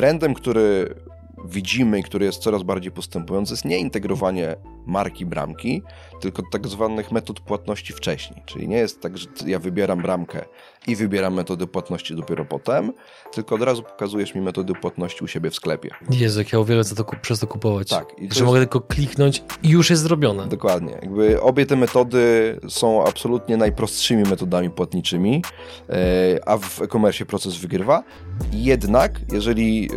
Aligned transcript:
trendem, 0.00 0.34
który 0.34 0.94
widzimy 1.50 1.98
i 1.98 2.02
który 2.02 2.26
jest 2.26 2.42
coraz 2.42 2.62
bardziej 2.62 2.92
postępujący, 2.92 3.52
jest 3.52 3.64
nie 3.64 3.78
integrowanie 3.78 4.56
marki 4.86 5.26
bramki, 5.26 5.82
tylko 6.20 6.42
tak 6.52 6.68
zwanych 6.68 7.12
metod 7.12 7.40
płatności 7.40 7.92
wcześniej. 7.92 8.42
Czyli 8.46 8.68
nie 8.68 8.76
jest 8.76 9.00
tak, 9.00 9.18
że 9.18 9.26
ja 9.46 9.58
wybieram 9.58 10.02
bramkę 10.02 10.44
i 10.86 10.96
wybieram 10.96 11.34
metody 11.34 11.66
płatności 11.66 12.16
dopiero 12.16 12.44
potem, 12.44 12.92
tylko 13.32 13.54
od 13.54 13.62
razu 13.62 13.82
pokazujesz 13.82 14.34
mi 14.34 14.40
metody 14.40 14.72
płatności 14.74 15.24
u 15.24 15.26
siebie 15.26 15.50
w 15.50 15.54
sklepie. 15.54 15.90
Jezu, 16.10 16.38
jak 16.38 16.52
ja 16.52 16.58
uwielbiam 16.58 16.84
co 16.84 17.04
to, 17.04 17.04
przez 17.22 17.40
to 17.40 17.46
kupować. 17.46 17.88
Tak. 17.88 18.06
I 18.18 18.20
że 18.20 18.24
jest... 18.24 18.42
mogę 18.42 18.58
tylko 18.58 18.80
kliknąć 18.80 19.42
i 19.62 19.68
już 19.68 19.90
jest 19.90 20.02
zrobione. 20.02 20.46
Dokładnie. 20.46 20.92
Jakby 21.02 21.40
obie 21.40 21.66
te 21.66 21.76
metody 21.76 22.20
są 22.68 23.06
absolutnie 23.06 23.56
najprostszymi 23.56 24.22
metodami 24.22 24.70
płatniczymi, 24.70 25.42
e, 25.88 26.48
a 26.48 26.58
w 26.58 26.82
e-commerce 26.82 27.26
proces 27.26 27.56
wygrywa. 27.56 28.04
Jednak, 28.52 29.20
jeżeli 29.32 29.88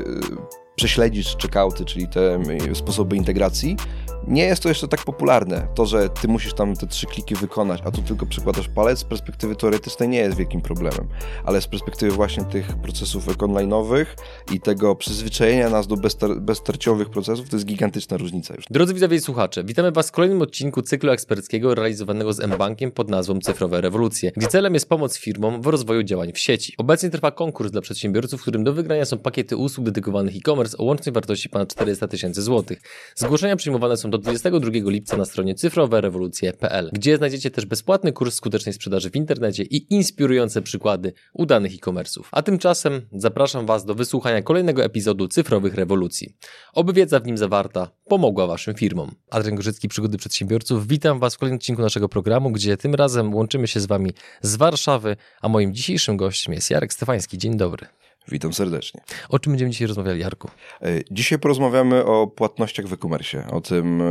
prześledzisz 0.76 1.38
checkouty, 1.42 1.86
czyli 1.86 2.08
te 2.08 2.40
sposoby 2.74 3.16
integracji, 3.16 3.78
nie 4.28 4.46
jest 4.46 4.64
to 4.64 4.70
jeszcze 4.70 4.88
tak 4.88 5.04
popularne. 5.04 5.68
To, 5.76 5.86
że 5.86 6.10
ty 6.10 6.28
musisz 6.28 6.54
tam 6.54 6.76
te 6.76 6.88
trzy 6.88 7.06
kliki 7.06 7.36
wykonać, 7.36 7.82
a 7.86 7.92
tu 7.92 8.02
tylko 8.02 8.26
przykładasz 8.26 8.68
palec, 8.68 9.00
z 9.00 9.04
perspektywy 9.04 9.56
teoretycznej 9.56 10.10
nie 10.10 10.18
jest 10.18 10.38
wielkim 10.38 10.62
problemem. 10.62 11.08
Ale 11.46 11.62
z 11.62 11.68
perspektywy 11.68 12.12
właśnie 12.12 12.44
tych 12.44 12.76
procesów 12.76 13.28
online'owych 13.28 14.06
i 14.54 14.60
tego 14.60 14.96
przyzwyczajenia 14.96 15.70
nas 15.70 15.88
do 15.88 15.98
bezter 15.98 16.42
bezterciowych 16.42 17.10
procesów, 17.10 17.50
to 17.50 17.56
jest 17.56 17.66
gigantyczna 17.66 18.18
różnica 18.18 18.54
już. 18.54 18.66
Drodzy 18.70 18.94
widzowie 18.94 19.18
i 19.18 19.22
słuchacze, 19.22 19.64
witamy 19.64 19.92
Was 19.92 20.10
w 20.10 20.12
kolejnym 20.12 20.42
odcinku 20.42 20.82
cyklu 20.82 21.12
eksperckiego 21.12 21.76
realizowanego 21.76 22.34
z 22.34 22.48
mBankiem 22.48 22.92
pod 22.92 23.10
nazwą 23.10 23.40
Cyfrowe 23.40 23.82
Rewolucje, 23.82 24.32
gdzie 24.38 24.48
celem 24.48 24.74
jest 24.74 24.90
pomoc 24.90 25.18
firmom 25.18 25.62
w 25.62 25.68
rozwoju 25.68 26.04
działań 26.04 26.34
w 26.34 26.40
sieci. 26.40 26.74
Obecnie 26.78 27.10
trwa 27.10 27.32
konkurs 27.32 27.72
dla 27.72 27.82
przedsiębiorców, 27.82 28.40
w 28.40 28.44
którym 28.44 28.64
do 28.64 28.74
wygrania 28.74 29.06
są 29.06 29.18
pakiety 29.18 29.58
usług 29.58 29.86
dedykowanych 29.86 30.36
e-commerce 30.36 30.78
o 30.78 30.84
łącznej 30.84 31.14
wartości 31.14 31.50
ponad 31.50 31.70
400 31.70 32.08
tysięcy 32.08 32.42
złotych. 32.42 32.82
Zgłoszenia 33.16 33.56
przyjmowane 33.56 33.98
są 33.98 34.12
do 34.14 34.18
22 34.18 34.72
lipca 34.86 35.18
na 35.18 35.26
stronie 35.26 35.56
cyfrowerewolucje.pl, 35.56 36.90
gdzie 36.94 37.18
znajdziecie 37.18 37.52
też 37.52 37.66
bezpłatny 37.66 38.12
kurs 38.12 38.36
skutecznej 38.36 38.74
sprzedaży 38.74 39.10
w 39.10 39.16
internecie 39.16 39.64
i 39.64 39.94
inspirujące 39.94 40.62
przykłady 40.62 41.14
udanych 41.34 41.74
e-commerce'ów. 41.74 42.24
A 42.32 42.42
tymczasem 42.42 43.02
zapraszam 43.12 43.66
Was 43.66 43.86
do 43.86 43.96
wysłuchania 43.96 44.42
kolejnego 44.42 44.84
epizodu 44.84 45.28
Cyfrowych 45.28 45.76
Rewolucji. 45.76 46.36
Oby 46.74 46.94
wiedza 46.94 47.20
w 47.20 47.26
nim 47.26 47.38
zawarta 47.38 47.92
pomogła 48.06 48.48
Waszym 48.48 48.76
firmom. 48.76 49.12
Adrian 49.30 49.56
Gorzycki, 49.56 49.88
Przygody 49.88 50.18
Przedsiębiorców. 50.18 50.88
Witam 50.88 51.20
Was 51.20 51.36
w 51.36 51.38
kolejnym 51.38 51.58
odcinku 51.58 51.82
naszego 51.82 52.10
programu, 52.10 52.52
gdzie 52.52 52.78
tym 52.78 52.96
razem 52.96 53.36
łączymy 53.36 53.68
się 53.68 53.80
z 53.80 53.86
Wami 53.86 54.12
z 54.42 54.56
Warszawy, 54.56 55.16
a 55.42 55.50
moim 55.50 55.74
dzisiejszym 55.74 56.18
gościem 56.18 56.54
jest 56.54 56.70
Jarek 56.70 56.94
Stefański. 56.94 57.38
Dzień 57.38 57.58
dobry. 57.58 58.03
Witam 58.28 58.54
serdecznie. 58.54 59.02
O 59.30 59.40
czym 59.40 59.54
będziemy 59.54 59.72
dzisiaj 59.72 59.88
rozmawiali, 59.88 60.20
Jarku? 60.20 60.50
E, 60.82 61.02
dzisiaj 61.12 61.40
porozmawiamy 61.40 62.06
o 62.06 62.28
płatnościach 62.28 62.88
w 62.88 62.94
e-commerce, 62.94 63.48
o 63.48 63.62
tym 63.62 64.02
e, 64.02 64.06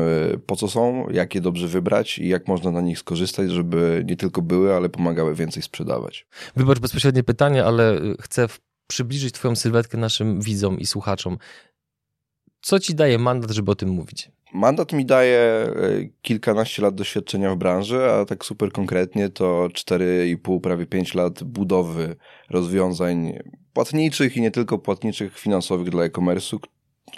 po 0.46 0.56
co 0.56 0.69
są, 0.69 1.10
jak 1.10 1.34
je 1.34 1.41
dobrze 1.41 1.69
wybrać 1.69 2.19
i 2.19 2.28
jak 2.28 2.48
można 2.48 2.70
na 2.70 2.80
nich 2.80 2.98
skorzystać, 2.98 3.50
żeby 3.50 4.04
nie 4.06 4.16
tylko 4.16 4.42
były, 4.42 4.74
ale 4.74 4.88
pomagały 4.88 5.34
więcej 5.34 5.62
sprzedawać. 5.62 6.27
Wybacz 6.56 6.78
bezpośrednie 6.78 7.22
pytanie, 7.22 7.64
ale 7.64 7.92
e, 7.92 8.00
chcę 8.20 8.48
przybliżyć 8.86 9.34
Twoją 9.34 9.56
sylwetkę 9.56 9.98
naszym 9.98 10.41
widzom 10.41 10.78
i 10.78 10.86
słuchaczom. 10.86 11.38
Co 12.60 12.80
Ci 12.80 12.94
daje 12.94 13.19
mandat, 13.19 13.50
żeby 13.50 13.70
o 13.70 13.74
tym 13.74 13.88
mówić? 13.88 14.30
Mandat 14.53 14.92
mi 14.92 15.06
daje 15.06 15.39
e, 15.39 15.72
kilkanaście 16.22 16.83
lat 16.83 16.95
doświadczenia 16.95 17.55
w 17.55 17.58
branży, 17.58 18.05
a 18.11 18.25
tak 18.25 18.45
super 18.45 18.72
konkretnie 18.72 19.28
to 19.28 19.69
4,5, 19.72 20.61
prawie 20.61 20.86
5 20.86 21.14
lat 21.14 21.44
budowy 21.44 22.17
rozwiązań 22.50 23.39
płatniczych 23.72 24.36
i 24.36 24.41
nie 24.41 24.50
tylko 24.50 24.78
płatniczych 24.78 25.39
finansowych 25.39 25.91
dla 25.91 26.05
e-commerce'u, 26.05 26.59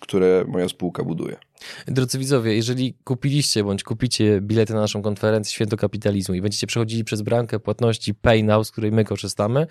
które 0.01 0.45
moja 0.49 0.69
spółka 0.69 1.05
buduje. 1.05 1.37
Drodzy 1.87 2.19
widzowie, 2.19 2.55
jeżeli 2.55 2.95
kupiliście 3.05 3.65
bądź 3.65 3.83
kupicie 3.85 4.41
bilety 4.41 4.75
na 4.75 4.81
naszą 4.81 5.03
konferencję 5.03 5.53
Święto 5.55 5.77
Kapitalizmu 5.77 6.35
i 6.35 6.41
będziecie 6.41 6.67
przechodzili 6.67 7.05
przez 7.05 7.23
bramkę 7.23 7.61
płatności 7.61 8.15
PayNow, 8.15 8.67
z 8.67 8.71
której 8.71 8.93
my 8.93 9.05
korzystamy, 9.05 9.67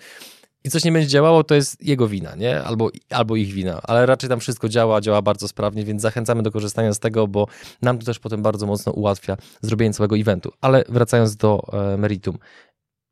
i 0.64 0.70
coś 0.70 0.84
nie 0.84 0.92
będzie 0.92 1.08
działało, 1.08 1.44
to 1.44 1.54
jest 1.54 1.84
jego 1.84 2.08
wina, 2.08 2.34
nie? 2.34 2.62
Albo, 2.62 2.90
albo 3.10 3.36
ich 3.36 3.52
wina, 3.52 3.80
ale 3.82 4.06
raczej 4.06 4.30
tam 4.30 4.40
wszystko 4.40 4.68
działa, 4.68 5.00
działa 5.00 5.22
bardzo 5.22 5.48
sprawnie, 5.48 5.84
więc 5.84 6.02
zachęcamy 6.02 6.42
do 6.42 6.50
korzystania 6.50 6.92
z 6.92 6.98
tego, 6.98 7.28
bo 7.28 7.46
nam 7.82 7.98
to 7.98 8.06
też 8.06 8.18
potem 8.18 8.42
bardzo 8.42 8.66
mocno 8.66 8.92
ułatwia 8.92 9.36
zrobienie 9.60 9.94
całego 9.94 10.16
eventu. 10.16 10.52
Ale 10.60 10.84
wracając 10.88 11.36
do 11.36 11.62
e, 11.72 11.96
meritum. 11.96 12.38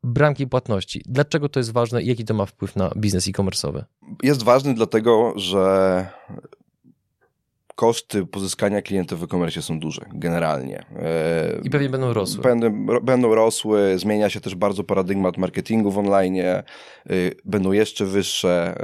Bramki 0.03 0.47
płatności. 0.47 1.01
Dlaczego 1.05 1.49
to 1.49 1.59
jest 1.59 1.71
ważne 1.71 2.03
i 2.03 2.07
jaki 2.07 2.25
to 2.25 2.33
ma 2.33 2.45
wpływ 2.45 2.75
na 2.75 2.91
biznes 2.97 3.27
e-commerce'owy? 3.27 3.83
Jest 4.23 4.43
ważny 4.43 4.73
dlatego, 4.73 5.33
że 5.35 6.07
koszty 7.75 8.25
pozyskania 8.25 8.81
klientów 8.81 9.19
w 9.19 9.23
e-commerce 9.23 9.61
są 9.61 9.79
duże, 9.79 10.05
generalnie. 10.13 10.85
I 11.63 11.69
pewnie 11.69 11.89
będą 11.89 12.13
rosły. 12.13 12.43
Będą, 12.43 12.85
będą 13.01 13.35
rosły, 13.35 13.99
zmienia 13.99 14.29
się 14.29 14.41
też 14.41 14.55
bardzo 14.55 14.83
paradygmat 14.83 15.37
marketingu 15.37 15.91
w 15.91 15.97
online, 15.97 16.35
y, 16.35 16.63
będą 17.45 17.71
jeszcze 17.71 18.05
wyższe. 18.05 18.75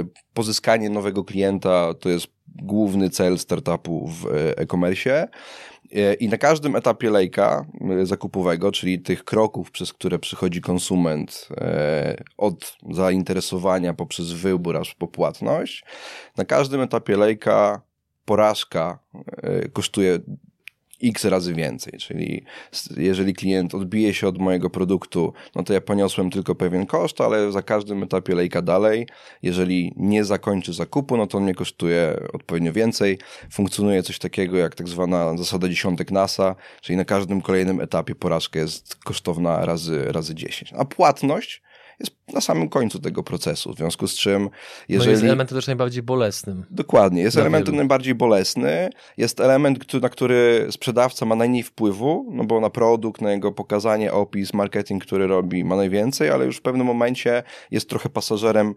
Y, 0.00 0.06
pozyskanie 0.34 0.90
nowego 0.90 1.24
klienta 1.24 1.94
to 1.94 2.08
jest 2.08 2.26
główny 2.62 3.10
cel 3.10 3.38
startupu 3.38 4.08
w 4.08 4.26
e-commerce. 4.56 5.28
I 6.20 6.28
na 6.28 6.38
każdym 6.38 6.76
etapie 6.76 7.10
lejka 7.10 7.66
zakupowego, 8.02 8.72
czyli 8.72 9.00
tych 9.00 9.24
kroków, 9.24 9.70
przez 9.70 9.92
które 9.92 10.18
przychodzi 10.18 10.60
konsument 10.60 11.48
od 12.36 12.76
zainteresowania 12.90 13.94
poprzez 13.94 14.32
wybór 14.32 14.76
aż 14.76 14.94
po 14.94 15.06
płatność, 15.06 15.84
na 16.36 16.44
każdym 16.44 16.80
etapie 16.80 17.16
lejka 17.16 17.82
porażka 18.28 18.98
e, 19.42 19.68
kosztuje 19.68 20.18
x 21.02 21.24
razy 21.24 21.54
więcej, 21.54 21.98
czyli 21.98 22.44
jeżeli 22.96 23.34
klient 23.34 23.74
odbije 23.74 24.14
się 24.14 24.28
od 24.28 24.38
mojego 24.38 24.70
produktu, 24.70 25.32
no 25.54 25.62
to 25.62 25.72
ja 25.72 25.80
poniosłem 25.80 26.30
tylko 26.30 26.54
pewien 26.54 26.86
koszt, 26.86 27.20
ale 27.20 27.52
za 27.52 27.62
każdym 27.62 28.02
etapie 28.02 28.34
lejka 28.34 28.62
dalej, 28.62 29.06
jeżeli 29.42 29.92
nie 29.96 30.24
zakończy 30.24 30.72
zakupu, 30.72 31.16
no 31.16 31.26
to 31.26 31.38
on 31.38 31.44
mnie 31.44 31.54
kosztuje 31.54 32.20
odpowiednio 32.32 32.72
więcej. 32.72 33.18
Funkcjonuje 33.52 34.02
coś 34.02 34.18
takiego 34.18 34.56
jak 34.56 34.74
tak 34.74 34.88
zwana 34.88 35.36
zasada 35.36 35.68
dziesiątek 35.68 36.10
NASA, 36.10 36.54
czyli 36.80 36.96
na 36.96 37.04
każdym 37.04 37.40
kolejnym 37.40 37.80
etapie 37.80 38.14
porażka 38.14 38.58
jest 38.58 38.96
kosztowna 39.04 39.66
razy, 39.66 40.04
razy 40.12 40.34
10. 40.34 40.72
A 40.76 40.84
płatność 40.84 41.62
jest 42.00 42.12
na 42.32 42.40
samym 42.40 42.68
końcu 42.68 42.98
tego 42.98 43.22
procesu, 43.22 43.74
w 43.74 43.76
związku 43.76 44.08
z 44.08 44.14
czym 44.14 44.50
jeżeli... 44.88 45.06
No 45.06 45.12
jest 45.12 45.24
elementem 45.24 45.58
też 45.58 45.66
najbardziej 45.66 46.02
bolesnym. 46.02 46.66
Dokładnie, 46.70 47.22
jest 47.22 47.36
elementem 47.36 47.76
najbardziej 47.76 48.14
bolesny, 48.14 48.90
jest 49.16 49.40
element, 49.40 49.94
na 50.02 50.08
który 50.08 50.66
sprzedawca 50.70 51.26
ma 51.26 51.34
najmniej 51.34 51.62
wpływu, 51.62 52.26
no 52.32 52.44
bo 52.44 52.60
na 52.60 52.70
produkt, 52.70 53.20
na 53.20 53.32
jego 53.32 53.52
pokazanie, 53.52 54.12
opis, 54.12 54.54
marketing, 54.54 55.04
który 55.04 55.26
robi 55.26 55.64
ma 55.64 55.76
najwięcej, 55.76 56.30
ale 56.30 56.44
już 56.44 56.56
w 56.56 56.62
pewnym 56.62 56.86
momencie 56.86 57.42
jest 57.70 57.88
trochę 57.88 58.08
pasażerem 58.08 58.74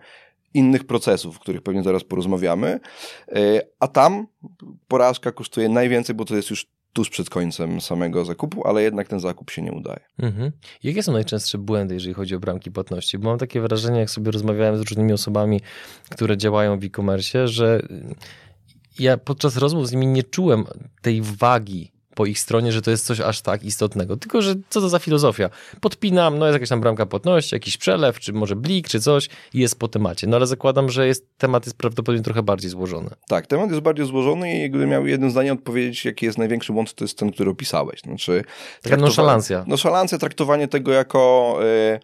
innych 0.54 0.84
procesów, 0.84 1.38
o 1.38 1.40
których 1.40 1.62
pewnie 1.62 1.84
zaraz 1.84 2.04
porozmawiamy, 2.04 2.80
e, 3.28 3.62
a 3.80 3.88
tam 3.88 4.28
porażka 4.88 5.31
kosztuje 5.31 5.70
najwięcej, 5.70 6.16
bo 6.16 6.26
to 6.26 6.36
jest 6.36 6.50
już 6.50 6.68
tuż 6.94 7.09
przed 7.09 7.29
końcem 7.29 7.81
samego 7.81 8.25
zakupu, 8.25 8.68
ale 8.68 8.84
jednak 8.84 9.07
ten 9.07 9.19
zakup 9.19 9.52
się 9.52 9.62
nie 9.62 9.72
udaje. 9.72 10.00
Mhm. 10.19 10.52
Jakie 10.84 11.03
są 11.03 11.12
najczęstsze 11.12 11.57
błędy, 11.57 11.94
jeżeli 11.94 12.13
chodzi 12.13 12.35
o 12.35 12.40
bramki 12.40 12.72
płatności? 12.72 13.18
Bo 13.18 13.29
mam 13.29 13.40
takie 13.40 13.62
wrażenie, 13.62 14.00
jak 14.00 14.09
sobie 14.09 14.31
rozmawiałem 14.31 14.78
z 14.78 14.79
różnymi 14.79 15.13
osobami, 15.13 15.62
które 16.09 16.38
działają 16.38 16.80
w 16.80 16.84
e-commerce, 16.84 17.47
że 17.47 17.81
ja 19.00 19.18
podczas 19.18 19.57
rozmów 19.57 19.88
z 19.88 19.91
nimi 19.91 20.07
nie 20.07 20.24
czułem 20.24 20.66
tej 21.01 21.22
wagi 21.22 21.91
po 22.22 22.26
ich 22.26 22.40
stronie, 22.40 22.72
że 22.72 22.82
to 22.82 22.92
jest 22.92 23.06
coś 23.06 23.20
aż 23.20 23.42
tak 23.42 23.64
istotnego. 23.64 24.18
Tylko, 24.18 24.42
że 24.42 24.56
co 24.70 24.82
to 24.82 24.90
za 24.90 25.00
filozofia? 25.00 25.50
Podpinam, 25.82 26.40
no 26.40 26.46
jest 26.46 26.54
jakaś 26.54 26.70
tam 26.70 26.82
bramka 26.82 27.06
płatności, 27.06 27.56
jakiś 27.56 27.78
przelew, 27.78 28.20
czy 28.20 28.34
może 28.34 28.56
blik, 28.56 28.88
czy 28.88 29.00
coś 29.00 29.30
i 29.54 29.59
jest 29.59 29.80
po 29.80 29.88
temacie. 29.88 30.28
No 30.28 30.38
ale 30.38 30.48
zakładam, 30.48 30.90
że 30.90 31.08
jest, 31.08 31.38
temat 31.38 31.66
jest 31.66 31.78
prawdopodobnie 31.78 32.24
trochę 32.24 32.44
bardziej 32.44 32.70
złożony. 32.70 33.10
Tak, 33.28 33.48
temat 33.48 33.70
jest 33.70 33.81
bardziej 33.81 34.06
złożony 34.06 34.66
i 34.66 34.69
gdybym 34.69 34.90
miał 34.90 35.07
jednym 35.07 35.31
zdaniem 35.31 35.57
odpowiedzieć, 35.57 36.06
jaki 36.06 36.25
jest 36.25 36.38
największy 36.38 36.74
błąd, 36.74 36.94
to 36.94 37.04
jest 37.04 37.18
ten, 37.18 37.31
który 37.31 37.51
opisałeś. 37.51 38.00
Znaczy, 38.00 38.44
Taka 38.81 38.98
nonszalancja. 38.98 39.63
Nonszalancja, 39.68 40.18
traktowanie 40.18 40.68
tego 40.68 40.92
jako... 40.92 41.57
Yy 41.62 42.00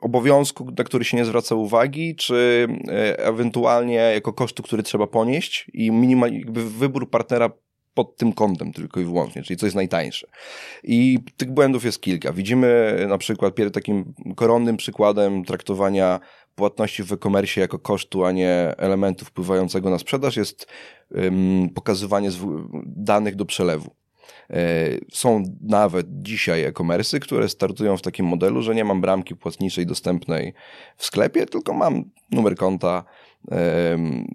obowiązku, 0.00 0.66
na 0.78 0.84
który 0.84 1.04
się 1.04 1.16
nie 1.16 1.24
zwraca 1.24 1.54
uwagi, 1.54 2.16
czy 2.16 2.68
e, 2.88 3.18
ewentualnie 3.18 3.94
jako 3.94 4.32
kosztu, 4.32 4.62
który 4.62 4.82
trzeba 4.82 5.06
ponieść 5.06 5.70
i 5.74 5.90
minimal, 5.90 6.30
wybór 6.48 7.10
partnera 7.10 7.50
pod 7.94 8.16
tym 8.16 8.32
kątem 8.32 8.72
tylko 8.72 9.00
i 9.00 9.04
wyłącznie, 9.04 9.42
czyli 9.42 9.56
co 9.56 9.66
jest 9.66 9.76
najtańsze. 9.76 10.26
I 10.84 11.18
tych 11.36 11.50
błędów 11.50 11.84
jest 11.84 12.00
kilka. 12.00 12.32
Widzimy 12.32 12.96
na 13.08 13.18
przykład 13.18 13.54
takim 13.72 14.14
koronnym 14.36 14.76
przykładem 14.76 15.44
traktowania 15.44 16.20
płatności 16.54 17.02
w 17.02 17.12
e-commerce 17.12 17.60
jako 17.60 17.78
kosztu, 17.78 18.24
a 18.24 18.32
nie 18.32 18.74
elementu 18.76 19.24
wpływającego 19.24 19.90
na 19.90 19.98
sprzedaż 19.98 20.36
jest 20.36 20.66
pokazywanie 21.74 22.30
danych 22.84 23.36
do 23.36 23.44
przelewu. 23.44 23.90
E, 24.50 24.88
są 25.12 25.42
nawet 25.60 26.06
dzisiaj 26.10 26.64
e-commerce, 26.64 27.20
które 27.20 27.48
startują 27.48 27.96
w 27.96 28.02
takim 28.02 28.26
modelu, 28.26 28.62
że 28.62 28.74
nie 28.74 28.84
mam 28.84 29.00
bramki 29.00 29.36
płatniczej 29.36 29.86
dostępnej 29.86 30.54
w 30.96 31.04
sklepie, 31.04 31.46
tylko 31.46 31.72
mam 31.74 32.04
numer 32.30 32.56
konta, 32.56 33.04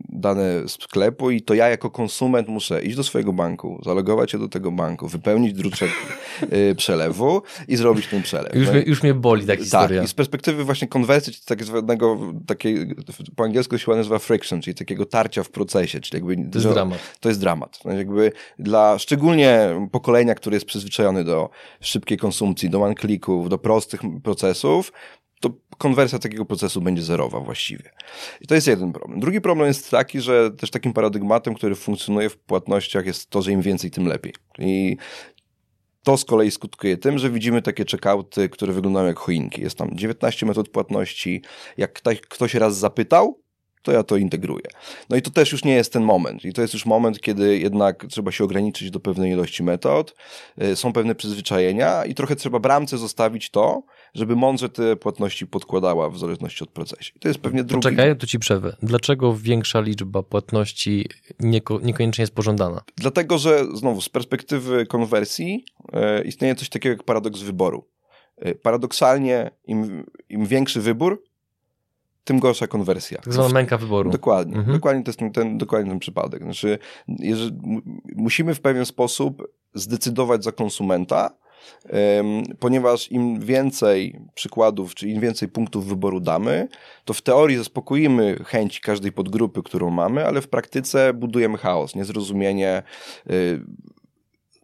dane 0.09 0.67
sklepu 0.67 1.31
i 1.31 1.41
to 1.41 1.53
ja 1.53 1.69
jako 1.69 1.89
konsument 1.89 2.47
muszę 2.47 2.81
iść 2.81 2.95
do 2.95 3.03
swojego 3.03 3.33
banku, 3.33 3.81
zalogować 3.85 4.31
się 4.31 4.39
do 4.39 4.47
tego 4.47 4.71
banku, 4.71 5.07
wypełnić 5.07 5.53
druczek 5.53 5.89
y, 6.71 6.75
przelewu 6.75 7.41
i 7.67 7.75
zrobić 7.75 8.07
ten 8.07 8.21
przelew. 8.21 8.55
Już, 8.55 8.67
no 8.67 8.73
mnie, 8.73 8.81
już 8.81 9.03
mnie 9.03 9.13
boli 9.13 9.45
ta 9.45 9.55
historia. 9.55 9.99
Tak, 9.99 10.05
i 10.05 10.09
z 10.09 10.13
perspektywy 10.13 10.63
właśnie 10.63 10.87
konwersji, 10.87 11.33
tak 11.45 11.63
zwanego, 11.63 12.19
takiej, 12.47 12.95
po 13.35 13.43
angielsku 13.43 13.77
się 13.77 13.91
nazywa 13.91 14.19
friction, 14.19 14.61
czyli 14.61 14.75
takiego 14.75 15.05
tarcia 15.05 15.43
w 15.43 15.49
procesie, 15.49 15.99
czyli 15.99 16.25
jakby... 16.25 16.49
To 16.49 16.57
jest 16.57 16.69
dramat. 16.69 16.99
To 17.19 17.29
jest 17.29 17.41
dramat. 17.41 17.79
No 17.85 17.93
jakby 17.93 18.31
dla 18.59 18.99
szczególnie 18.99 19.69
pokolenia, 19.91 20.35
które 20.35 20.55
jest 20.55 20.65
przyzwyczajone 20.65 21.23
do 21.23 21.49
szybkiej 21.81 22.17
konsumpcji, 22.17 22.69
do 22.69 22.81
one-clicków, 22.81 23.49
do 23.49 23.57
prostych 23.57 24.01
procesów, 24.23 24.91
to 25.49 25.57
konwersja 25.77 26.19
takiego 26.19 26.45
procesu 26.45 26.81
będzie 26.81 27.03
zerowa 27.03 27.39
właściwie. 27.39 27.91
I 28.41 28.47
to 28.47 28.55
jest 28.55 28.67
jeden 28.67 28.93
problem. 28.93 29.19
Drugi 29.19 29.41
problem 29.41 29.67
jest 29.67 29.91
taki, 29.91 30.21
że 30.21 30.51
też 30.51 30.71
takim 30.71 30.93
paradygmatem, 30.93 31.53
który 31.53 31.75
funkcjonuje 31.75 32.29
w 32.29 32.37
płatnościach 32.37 33.05
jest 33.05 33.29
to, 33.29 33.41
że 33.41 33.51
im 33.51 33.61
więcej, 33.61 33.91
tym 33.91 34.07
lepiej. 34.07 34.33
I 34.59 34.97
to 36.03 36.17
z 36.17 36.25
kolei 36.25 36.51
skutkuje 36.51 36.97
tym, 36.97 37.17
że 37.17 37.29
widzimy 37.29 37.61
takie 37.61 37.85
checkouty, 37.91 38.49
które 38.49 38.73
wyglądają 38.73 39.07
jak 39.07 39.19
choinki. 39.19 39.61
Jest 39.61 39.77
tam 39.77 39.89
19 39.93 40.45
metod 40.45 40.69
płatności. 40.69 41.41
Jak 41.77 42.01
ktoś 42.29 42.53
raz 42.53 42.77
zapytał, 42.77 43.39
to 43.85 43.91
ja 43.91 44.03
to 44.03 44.17
integruję. 44.17 44.65
No 45.09 45.17
i 45.17 45.21
to 45.21 45.31
też 45.31 45.51
już 45.51 45.63
nie 45.63 45.75
jest 45.75 45.93
ten 45.93 46.03
moment. 46.03 46.45
I 46.45 46.53
to 46.53 46.61
jest 46.61 46.73
już 46.73 46.85
moment, 46.85 47.21
kiedy 47.21 47.59
jednak 47.59 48.05
trzeba 48.09 48.31
się 48.31 48.43
ograniczyć 48.43 48.91
do 48.91 48.99
pewnej 48.99 49.31
ilości 49.31 49.63
metod, 49.63 50.15
y, 50.63 50.75
są 50.75 50.93
pewne 50.93 51.15
przyzwyczajenia 51.15 52.05
i 52.05 52.15
trochę 52.15 52.35
trzeba 52.35 52.59
bramce 52.59 52.97
zostawić 52.97 53.49
to, 53.49 53.83
żeby 54.15 54.35
mądrze 54.35 54.69
te 54.69 54.95
płatności 54.95 55.47
podkładała 55.47 56.09
w 56.09 56.17
zależności 56.17 56.63
od 56.63 56.69
procesu. 56.69 57.11
I 57.15 57.19
to 57.19 57.27
jest 57.27 57.39
pewnie 57.39 57.63
drugi... 57.63 57.83
Poczekaj, 57.83 58.17
tu 58.17 58.27
ci 58.27 58.39
przerwę. 58.39 58.75
Dlaczego 58.83 59.35
większa 59.35 59.81
liczba 59.81 60.23
płatności 60.23 61.09
nieko, 61.39 61.79
niekoniecznie 61.79 62.21
jest 62.21 62.33
pożądana? 62.33 62.81
Dlatego, 62.97 63.37
że 63.37 63.65
znowu 63.73 64.01
z 64.01 64.09
perspektywy 64.09 64.85
konwersji 64.85 65.65
e, 65.93 66.23
istnieje 66.23 66.55
coś 66.55 66.69
takiego 66.69 66.93
jak 66.93 67.03
paradoks 67.03 67.41
wyboru. 67.41 67.85
E, 68.37 68.55
paradoksalnie 68.55 69.51
im, 69.67 70.05
im 70.29 70.45
większy 70.45 70.81
wybór, 70.81 71.23
tym 72.23 72.39
gorsza 72.39 72.67
konwersja. 72.67 73.21
Tak 73.21 73.33
zwana 73.33 73.49
męka 73.49 73.77
wyboru. 73.77 74.11
Dokładnie. 74.11 74.57
Mhm. 74.57 74.77
Dokładnie 74.77 75.03
to 75.03 75.09
jest 75.09 75.19
ten, 75.19 75.31
ten, 75.31 75.57
dokładnie 75.57 75.91
ten 75.91 75.99
przypadek. 75.99 76.43
Znaczy, 76.43 76.79
jeżeli, 77.07 77.57
musimy 78.15 78.55
w 78.55 78.61
pewien 78.61 78.85
sposób 78.85 79.47
zdecydować 79.73 80.43
za 80.43 80.51
konsumenta, 80.51 81.31
ponieważ 82.59 83.11
im 83.11 83.39
więcej 83.39 84.19
przykładów, 84.33 84.95
czy 84.95 85.09
im 85.09 85.21
więcej 85.21 85.47
punktów 85.49 85.87
wyboru 85.87 86.19
damy, 86.19 86.67
to 87.05 87.13
w 87.13 87.21
teorii 87.21 87.57
zaspokoimy 87.57 88.43
chęci 88.45 88.81
każdej 88.81 89.11
podgrupy, 89.11 89.63
którą 89.63 89.89
mamy, 89.89 90.25
ale 90.25 90.41
w 90.41 90.47
praktyce 90.47 91.13
budujemy 91.13 91.57
chaos, 91.57 91.95
niezrozumienie, 91.95 92.83
y, 93.31 93.61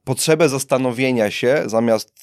potrzebę 0.03 0.50
zastanowienia 0.50 1.31
się, 1.31 1.63
zamiast 1.65 2.13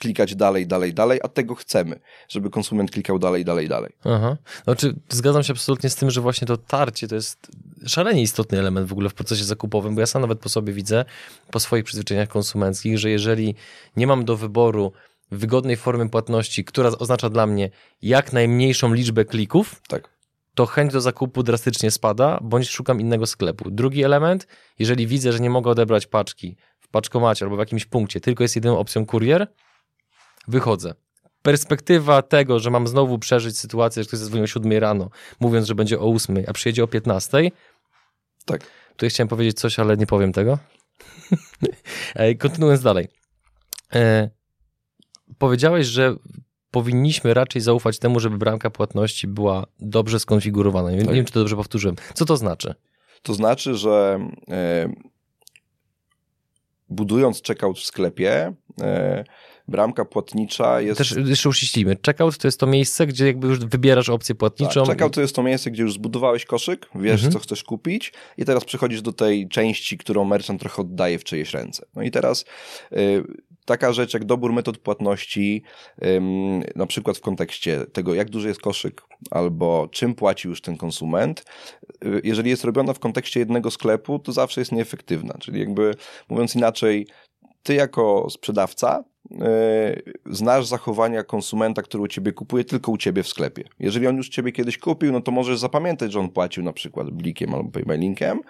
klikać 0.00 0.34
dalej, 0.34 0.66
dalej, 0.66 0.94
dalej, 0.94 1.20
a 1.22 1.28
tego 1.28 1.54
chcemy, 1.54 2.00
żeby 2.28 2.50
konsument 2.50 2.90
klikał 2.90 3.18
dalej, 3.18 3.44
dalej, 3.44 3.68
dalej. 3.68 3.92
Aha. 4.04 4.36
Znaczy, 4.64 4.94
zgadzam 5.08 5.42
się 5.42 5.52
absolutnie 5.52 5.90
z 5.90 5.94
tym, 5.94 6.10
że 6.10 6.20
właśnie 6.20 6.46
to 6.46 6.56
tarcie 6.56 7.08
to 7.08 7.14
jest 7.14 7.50
szalenie 7.86 8.22
istotny 8.22 8.58
element 8.58 8.88
w 8.88 8.92
ogóle 8.92 9.08
w 9.08 9.14
procesie 9.14 9.44
zakupowym, 9.44 9.94
bo 9.94 10.00
ja 10.00 10.06
sam 10.06 10.22
nawet 10.22 10.38
po 10.38 10.48
sobie 10.48 10.72
widzę, 10.72 11.04
po 11.50 11.60
swoich 11.60 11.84
przyzwyczajeniach 11.84 12.28
konsumenckich, 12.28 12.98
że 12.98 13.10
jeżeli 13.10 13.54
nie 13.96 14.06
mam 14.06 14.24
do 14.24 14.36
wyboru 14.36 14.92
wygodnej 15.30 15.76
formy 15.76 16.10
płatności, 16.10 16.64
która 16.64 16.90
oznacza 16.98 17.30
dla 17.30 17.46
mnie 17.46 17.70
jak 18.02 18.32
najmniejszą 18.32 18.92
liczbę 18.92 19.24
klików, 19.24 19.82
tak. 19.88 20.08
to 20.54 20.66
chęć 20.66 20.92
do 20.92 21.00
zakupu 21.00 21.42
drastycznie 21.42 21.90
spada, 21.90 22.38
bądź 22.42 22.70
szukam 22.70 23.00
innego 23.00 23.26
sklepu. 23.26 23.70
Drugi 23.70 24.04
element, 24.04 24.46
jeżeli 24.78 25.06
widzę, 25.06 25.32
że 25.32 25.40
nie 25.40 25.50
mogę 25.50 25.70
odebrać 25.70 26.06
paczki 26.06 26.56
w 26.86 26.90
paczkomacie 26.90 27.44
albo 27.44 27.56
w 27.56 27.58
jakimś 27.58 27.84
punkcie, 27.84 28.20
tylko 28.20 28.44
jest 28.44 28.56
jedyną 28.56 28.78
opcją 28.78 29.06
kurier, 29.06 29.46
wychodzę. 30.48 30.94
Perspektywa 31.42 32.22
tego, 32.22 32.58
że 32.58 32.70
mam 32.70 32.86
znowu 32.86 33.18
przeżyć 33.18 33.58
sytuację, 33.58 34.02
że 34.02 34.06
ktoś 34.08 34.20
zadzwonił 34.20 34.44
o 34.44 34.46
7 34.46 34.72
rano, 34.72 35.10
mówiąc, 35.40 35.66
że 35.66 35.74
będzie 35.74 36.00
o 36.00 36.12
8, 36.14 36.44
a 36.46 36.52
przyjedzie 36.52 36.84
o 36.84 36.86
15. 36.86 37.50
Tak. 38.44 38.60
Tutaj 38.90 39.10
chciałem 39.10 39.28
powiedzieć 39.28 39.60
coś, 39.60 39.78
ale 39.78 39.96
nie 39.96 40.06
powiem 40.06 40.32
tego. 40.32 40.58
Kontynuując 42.38 42.82
dalej. 42.82 43.08
E, 43.94 44.30
powiedziałeś, 45.38 45.86
że 45.86 46.14
powinniśmy 46.70 47.34
raczej 47.34 47.62
zaufać 47.62 47.98
temu, 47.98 48.20
żeby 48.20 48.38
bramka 48.38 48.70
płatności 48.70 49.28
była 49.28 49.66
dobrze 49.80 50.20
skonfigurowana. 50.20 50.90
Nie, 50.90 51.04
tak. 51.04 51.14
wiem, 51.14 51.24
czy 51.24 51.32
to 51.32 51.40
dobrze 51.40 51.56
powtórzyłem. 51.56 51.96
Co 52.14 52.24
to 52.24 52.36
znaczy? 52.36 52.74
To 53.22 53.34
znaczy, 53.34 53.74
że 53.74 54.20
e, 54.50 54.88
budując 56.88 57.42
checkout 57.42 57.78
w 57.78 57.84
sklepie, 57.84 58.52
e, 58.80 59.24
bramka 59.68 60.04
płatnicza 60.04 60.80
jest... 60.80 60.98
Też 60.98 61.14
jeszcze 61.24 61.48
uściślimy. 61.48 61.96
Checkout 62.06 62.38
to 62.38 62.48
jest 62.48 62.60
to 62.60 62.66
miejsce, 62.66 63.06
gdzie 63.06 63.26
jakby 63.26 63.46
już 63.46 63.58
wybierasz 63.58 64.08
opcję 64.08 64.34
płatniczą. 64.34 64.80
Tak, 64.80 64.88
checkout 64.88 65.14
to 65.14 65.20
jest 65.20 65.36
to 65.36 65.42
miejsce, 65.42 65.70
gdzie 65.70 65.82
już 65.82 65.92
zbudowałeś 65.92 66.44
koszyk, 66.44 66.88
wiesz, 66.94 67.24
mhm. 67.24 67.32
co 67.32 67.38
chcesz 67.38 67.64
kupić 67.64 68.12
i 68.38 68.44
teraz 68.44 68.64
przychodzisz 68.64 69.02
do 69.02 69.12
tej 69.12 69.48
części, 69.48 69.98
którą 69.98 70.24
merchant 70.24 70.60
trochę 70.60 70.82
oddaje 70.82 71.18
w 71.18 71.24
czyjeś 71.24 71.54
ręce. 71.54 71.86
No 71.94 72.02
i 72.02 72.10
teraz 72.10 72.44
y, 72.92 73.24
taka 73.66 73.92
rzecz 73.92 74.14
jak 74.14 74.24
dobór 74.24 74.52
metod 74.52 74.78
płatności, 74.78 75.62
na 76.76 76.86
przykład 76.86 77.18
w 77.18 77.20
kontekście 77.20 77.86
tego, 77.92 78.14
jak 78.14 78.30
duży 78.30 78.48
jest 78.48 78.60
koszyk, 78.60 79.02
albo 79.30 79.88
czym 79.90 80.14
płaci 80.14 80.48
już 80.48 80.60
ten 80.60 80.76
konsument, 80.76 81.44
y, 82.04 82.20
jeżeli 82.24 82.50
jest 82.50 82.64
robiona 82.64 82.92
w 82.92 82.98
kontekście 82.98 83.40
jednego 83.40 83.70
sklepu, 83.70 84.18
to 84.18 84.32
zawsze 84.32 84.60
jest 84.60 84.72
nieefektywna. 84.72 85.34
Czyli 85.40 85.60
jakby, 85.60 85.94
mówiąc 86.28 86.56
inaczej, 86.56 87.06
ty 87.62 87.74
jako 87.74 88.30
sprzedawca 88.30 89.04
E, 89.40 89.96
znasz 90.30 90.66
zachowania 90.66 91.22
konsumenta, 91.22 91.82
który 91.82 92.02
u 92.02 92.08
ciebie 92.08 92.32
kupuje 92.32 92.64
tylko 92.64 92.92
u 92.92 92.96
ciebie 92.96 93.22
w 93.22 93.28
sklepie. 93.28 93.64
Jeżeli 93.78 94.06
on 94.06 94.16
już 94.16 94.28
ciebie 94.28 94.52
kiedyś 94.52 94.78
kupił, 94.78 95.12
no 95.12 95.20
to 95.20 95.32
możesz 95.32 95.58
zapamiętać, 95.58 96.12
że 96.12 96.20
on 96.20 96.28
płacił 96.28 96.64
na 96.64 96.72
przykład 96.72 97.10
blikiem 97.10 97.54
albo 97.54 97.70
paymalinkiem, 97.70 98.40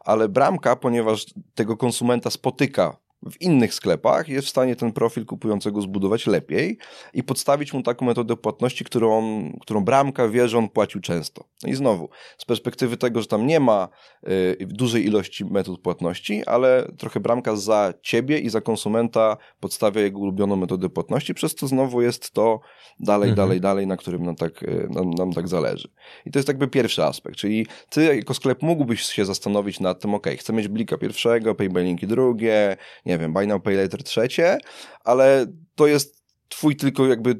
ale 0.00 0.28
bramka, 0.28 0.76
ponieważ 0.76 1.26
tego 1.54 1.76
konsumenta 1.76 2.30
spotyka 2.30 2.96
w 3.30 3.42
innych 3.42 3.74
sklepach 3.74 4.28
jest 4.28 4.46
w 4.46 4.50
stanie 4.50 4.76
ten 4.76 4.92
profil 4.92 5.26
kupującego 5.26 5.80
zbudować 5.80 6.26
lepiej 6.26 6.78
i 7.14 7.22
podstawić 7.22 7.72
mu 7.72 7.82
taką 7.82 8.06
metodę 8.06 8.36
płatności, 8.36 8.84
którą, 8.84 9.42
którą 9.60 9.84
bramka 9.84 10.28
wie, 10.28 10.48
że 10.48 10.58
on 10.58 10.68
płacił 10.68 11.00
często. 11.00 11.44
No 11.62 11.68
i 11.68 11.74
znowu, 11.74 12.08
z 12.38 12.44
perspektywy 12.44 12.96
tego, 12.96 13.20
że 13.20 13.26
tam 13.26 13.46
nie 13.46 13.60
ma 13.60 13.88
y, 14.28 14.56
dużej 14.60 15.06
ilości 15.06 15.44
metod 15.44 15.80
płatności, 15.80 16.44
ale 16.46 16.92
trochę 16.98 17.20
bramka 17.20 17.56
za 17.56 17.94
ciebie 18.02 18.38
i 18.38 18.50
za 18.50 18.60
konsumenta 18.60 19.36
podstawia 19.60 20.00
jego 20.00 20.18
ulubioną 20.18 20.56
metodę 20.56 20.88
płatności, 20.88 21.34
przez 21.34 21.54
to 21.54 21.66
znowu 21.66 22.02
jest 22.02 22.30
to 22.30 22.60
dalej, 23.00 23.30
mhm. 23.30 23.36
dalej, 23.36 23.60
dalej, 23.60 23.86
na 23.86 23.96
którym 23.96 24.22
nam 24.22 24.36
tak, 24.36 24.62
y, 24.62 24.88
nam, 24.90 25.10
nam 25.10 25.32
tak 25.32 25.48
zależy. 25.48 25.88
I 26.26 26.30
to 26.30 26.38
jest 26.38 26.48
jakby 26.48 26.68
pierwszy 26.68 27.04
aspekt, 27.04 27.36
czyli 27.36 27.66
ty 27.90 28.16
jako 28.16 28.34
sklep 28.34 28.62
mógłbyś 28.62 29.02
się 29.02 29.24
zastanowić 29.24 29.80
nad 29.80 30.00
tym, 30.00 30.14
ok, 30.14 30.26
chcę 30.38 30.52
mieć 30.52 30.68
blika 30.68 30.98
pierwszego, 30.98 31.54
paybalinki 31.54 32.06
drugie, 32.06 32.76
nie 33.06 33.13
nie 33.14 33.18
wiem, 33.18 33.32
Buy 33.32 33.46
Now 33.46 33.62
Pay 33.62 33.76
Later 33.76 34.02
trzecie, 34.02 34.58
ale 35.04 35.46
to 35.74 35.86
jest 35.86 36.24
twój 36.48 36.76
tylko 36.76 37.06
jakby 37.06 37.36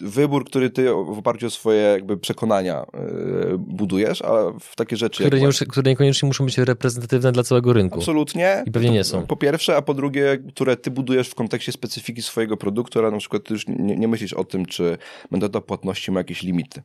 wybór, 0.00 0.44
który 0.44 0.70
ty 0.70 0.84
w 0.84 1.18
oparciu 1.18 1.46
o 1.46 1.50
swoje 1.50 1.80
jakby 1.80 2.16
przekonania 2.16 2.86
yy, 2.94 3.58
budujesz, 3.58 4.22
a 4.22 4.52
w 4.60 4.76
takie 4.76 4.96
rzeczy... 4.96 5.24
Które, 5.24 5.40
nie, 5.40 5.48
które 5.68 5.90
niekoniecznie 5.90 6.26
muszą 6.26 6.44
być 6.44 6.58
reprezentatywne 6.58 7.32
dla 7.32 7.42
całego 7.42 7.72
rynku. 7.72 7.98
Absolutnie. 7.98 8.64
I 8.66 8.70
pewnie 8.70 8.90
nie 8.90 9.04
są. 9.04 9.26
Po 9.26 9.36
pierwsze, 9.36 9.76
a 9.76 9.82
po 9.82 9.94
drugie, 9.94 10.38
które 10.48 10.76
ty 10.76 10.90
budujesz 10.90 11.28
w 11.28 11.34
kontekście 11.34 11.72
specyfiki 11.72 12.22
swojego 12.22 12.56
produktu, 12.56 12.98
ale 12.98 13.10
na 13.10 13.18
przykład 13.18 13.44
ty 13.44 13.54
już 13.54 13.68
nie, 13.68 13.96
nie 13.96 14.08
myślisz 14.08 14.32
o 14.32 14.44
tym, 14.44 14.66
czy 14.66 14.98
metoda 15.30 15.60
płatności 15.60 16.12
ma 16.12 16.20
jakieś 16.20 16.42
limity 16.42 16.82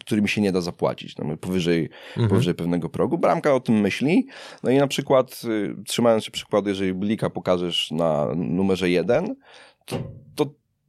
którymi 0.00 0.28
się 0.28 0.40
nie 0.40 0.52
da 0.52 0.60
zapłacić, 0.60 1.16
no, 1.16 1.36
powyżej, 1.36 1.88
mhm. 2.08 2.28
powyżej 2.28 2.54
pewnego 2.54 2.88
progu. 2.88 3.18
Bramka 3.18 3.54
o 3.54 3.60
tym 3.60 3.80
myśli. 3.80 4.26
No 4.62 4.70
i 4.70 4.76
na 4.76 4.86
przykład, 4.86 5.42
y, 5.44 5.84
trzymając 5.84 6.24
się 6.24 6.30
przykładu, 6.30 6.68
jeżeli 6.68 6.94
blika 6.94 7.30
pokażesz 7.30 7.90
na 7.90 8.26
numerze 8.34 8.90
1, 8.90 9.34
to, 9.84 9.98
to 10.34 10.46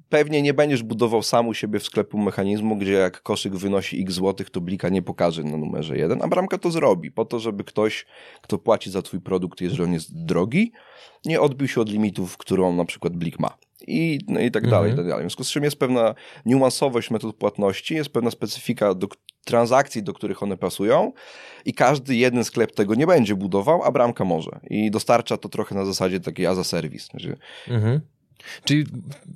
pewnie 0.09 0.41
nie 0.41 0.53
będziesz 0.53 0.83
budował 0.83 1.23
sam 1.23 1.47
u 1.47 1.53
siebie 1.53 1.79
w 1.79 1.83
sklepu 1.83 2.17
mechanizmu, 2.17 2.75
gdzie 2.75 2.93
jak 2.93 3.21
koszyk 3.21 3.55
wynosi 3.55 4.01
x 4.01 4.13
złotych, 4.13 4.49
to 4.49 4.61
blika 4.61 4.89
nie 4.89 5.01
pokaże 5.01 5.43
na 5.43 5.57
numerze 5.57 5.97
1, 5.97 6.21
a 6.21 6.27
bramka 6.27 6.57
to 6.57 6.71
zrobi, 6.71 7.11
po 7.11 7.25
to, 7.25 7.39
żeby 7.39 7.63
ktoś, 7.63 8.05
kto 8.41 8.57
płaci 8.57 8.91
za 8.91 9.01
twój 9.01 9.21
produkt, 9.21 9.61
jeżeli 9.61 9.83
on 9.83 9.93
jest 9.93 10.25
drogi, 10.25 10.71
nie 11.25 11.41
odbił 11.41 11.67
się 11.67 11.81
od 11.81 11.89
limitów, 11.89 12.37
którą 12.37 12.75
na 12.75 12.85
przykład 12.85 13.13
blik 13.13 13.39
ma 13.39 13.57
i, 13.87 14.19
no 14.27 14.39
i 14.39 14.51
tak 14.51 14.63
mhm. 14.63 14.81
dalej, 14.81 14.93
i 14.93 14.95
tak 14.95 15.07
dalej. 15.07 15.19
W 15.19 15.23
związku 15.23 15.43
z 15.43 15.51
czym 15.51 15.63
jest 15.63 15.79
pewna 15.79 16.15
niuansowość 16.45 17.11
metod 17.11 17.35
płatności, 17.35 17.95
jest 17.95 18.09
pewna 18.09 18.31
specyfika 18.31 18.93
do 18.93 19.07
transakcji, 19.45 20.03
do 20.03 20.13
których 20.13 20.43
one 20.43 20.57
pasują 20.57 21.11
i 21.65 21.73
każdy 21.73 22.15
jeden 22.15 22.43
sklep 22.43 22.71
tego 22.71 22.95
nie 22.95 23.07
będzie 23.07 23.35
budował, 23.35 23.83
a 23.83 23.91
bramka 23.91 24.25
może. 24.25 24.59
I 24.69 24.91
dostarcza 24.91 25.37
to 25.37 25.49
trochę 25.49 25.75
na 25.75 25.85
zasadzie 25.85 26.19
takiej 26.19 26.45
as 26.45 26.57
a 26.57 26.63
service. 26.63 27.05
Znaczy, 27.05 27.37
mhm. 27.67 28.01
Czyli 28.63 28.85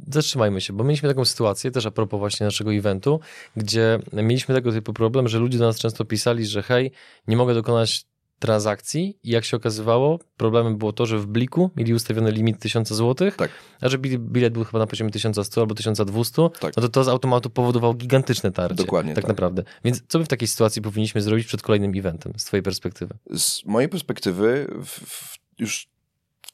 zatrzymajmy 0.07 0.61
się, 0.61 0.73
bo 0.73 0.83
mieliśmy 0.83 1.09
taką 1.09 1.25
sytuację, 1.25 1.71
też 1.71 1.85
a 1.85 1.91
propos 1.91 2.19
właśnie 2.19 2.45
naszego 2.45 2.73
eventu, 2.73 3.19
gdzie 3.57 3.99
mieliśmy 4.13 4.55
tego 4.55 4.71
typu 4.71 4.93
problem, 4.93 5.27
że 5.27 5.39
ludzie 5.39 5.57
do 5.57 5.65
nas 5.65 5.79
często 5.79 6.05
pisali, 6.05 6.45
że 6.45 6.63
hej, 6.63 6.91
nie 7.27 7.37
mogę 7.37 7.53
dokonać 7.53 8.05
transakcji 8.41 9.17
i 9.23 9.29
jak 9.29 9.45
się 9.45 9.57
okazywało, 9.57 10.19
problemem 10.37 10.77
było 10.77 10.93
to, 10.93 11.05
że 11.05 11.17
w 11.17 11.25
bliku 11.27 11.69
mieli 11.77 11.93
ustawiony 11.93 12.31
limit 12.31 12.59
1000 12.59 12.89
zł, 12.89 13.31
Tak. 13.37 13.51
a 13.81 13.89
że 13.89 13.97
bilet 14.17 14.53
był 14.53 14.63
chyba 14.63 14.79
na 14.79 14.87
poziomie 14.87 15.11
1100 15.11 15.61
albo 15.61 15.75
1200, 15.75 16.49
Tak. 16.59 16.77
no 16.77 16.81
to 16.83 16.89
to 16.89 17.03
z 17.03 17.07
automatu 17.07 17.49
powodowało 17.49 17.93
gigantyczne 17.93 18.51
tarcie. 18.51 18.75
Dokładnie 18.75 19.13
Tak, 19.13 19.23
tak. 19.23 19.29
naprawdę. 19.29 19.63
Więc 19.83 20.03
co 20.07 20.19
by 20.19 20.25
w 20.25 20.27
takiej 20.27 20.47
sytuacji 20.47 20.81
powinniśmy 20.81 21.21
zrobić 21.21 21.47
przed 21.47 21.61
kolejnym 21.61 21.91
eventem, 21.95 22.33
z 22.37 22.45
twojej 22.45 22.63
perspektywy? 22.63 23.15
Z 23.35 23.65
mojej 23.65 23.89
perspektywy, 23.89 24.67
w, 24.83 24.89
w, 24.89 25.37
już 25.59 25.90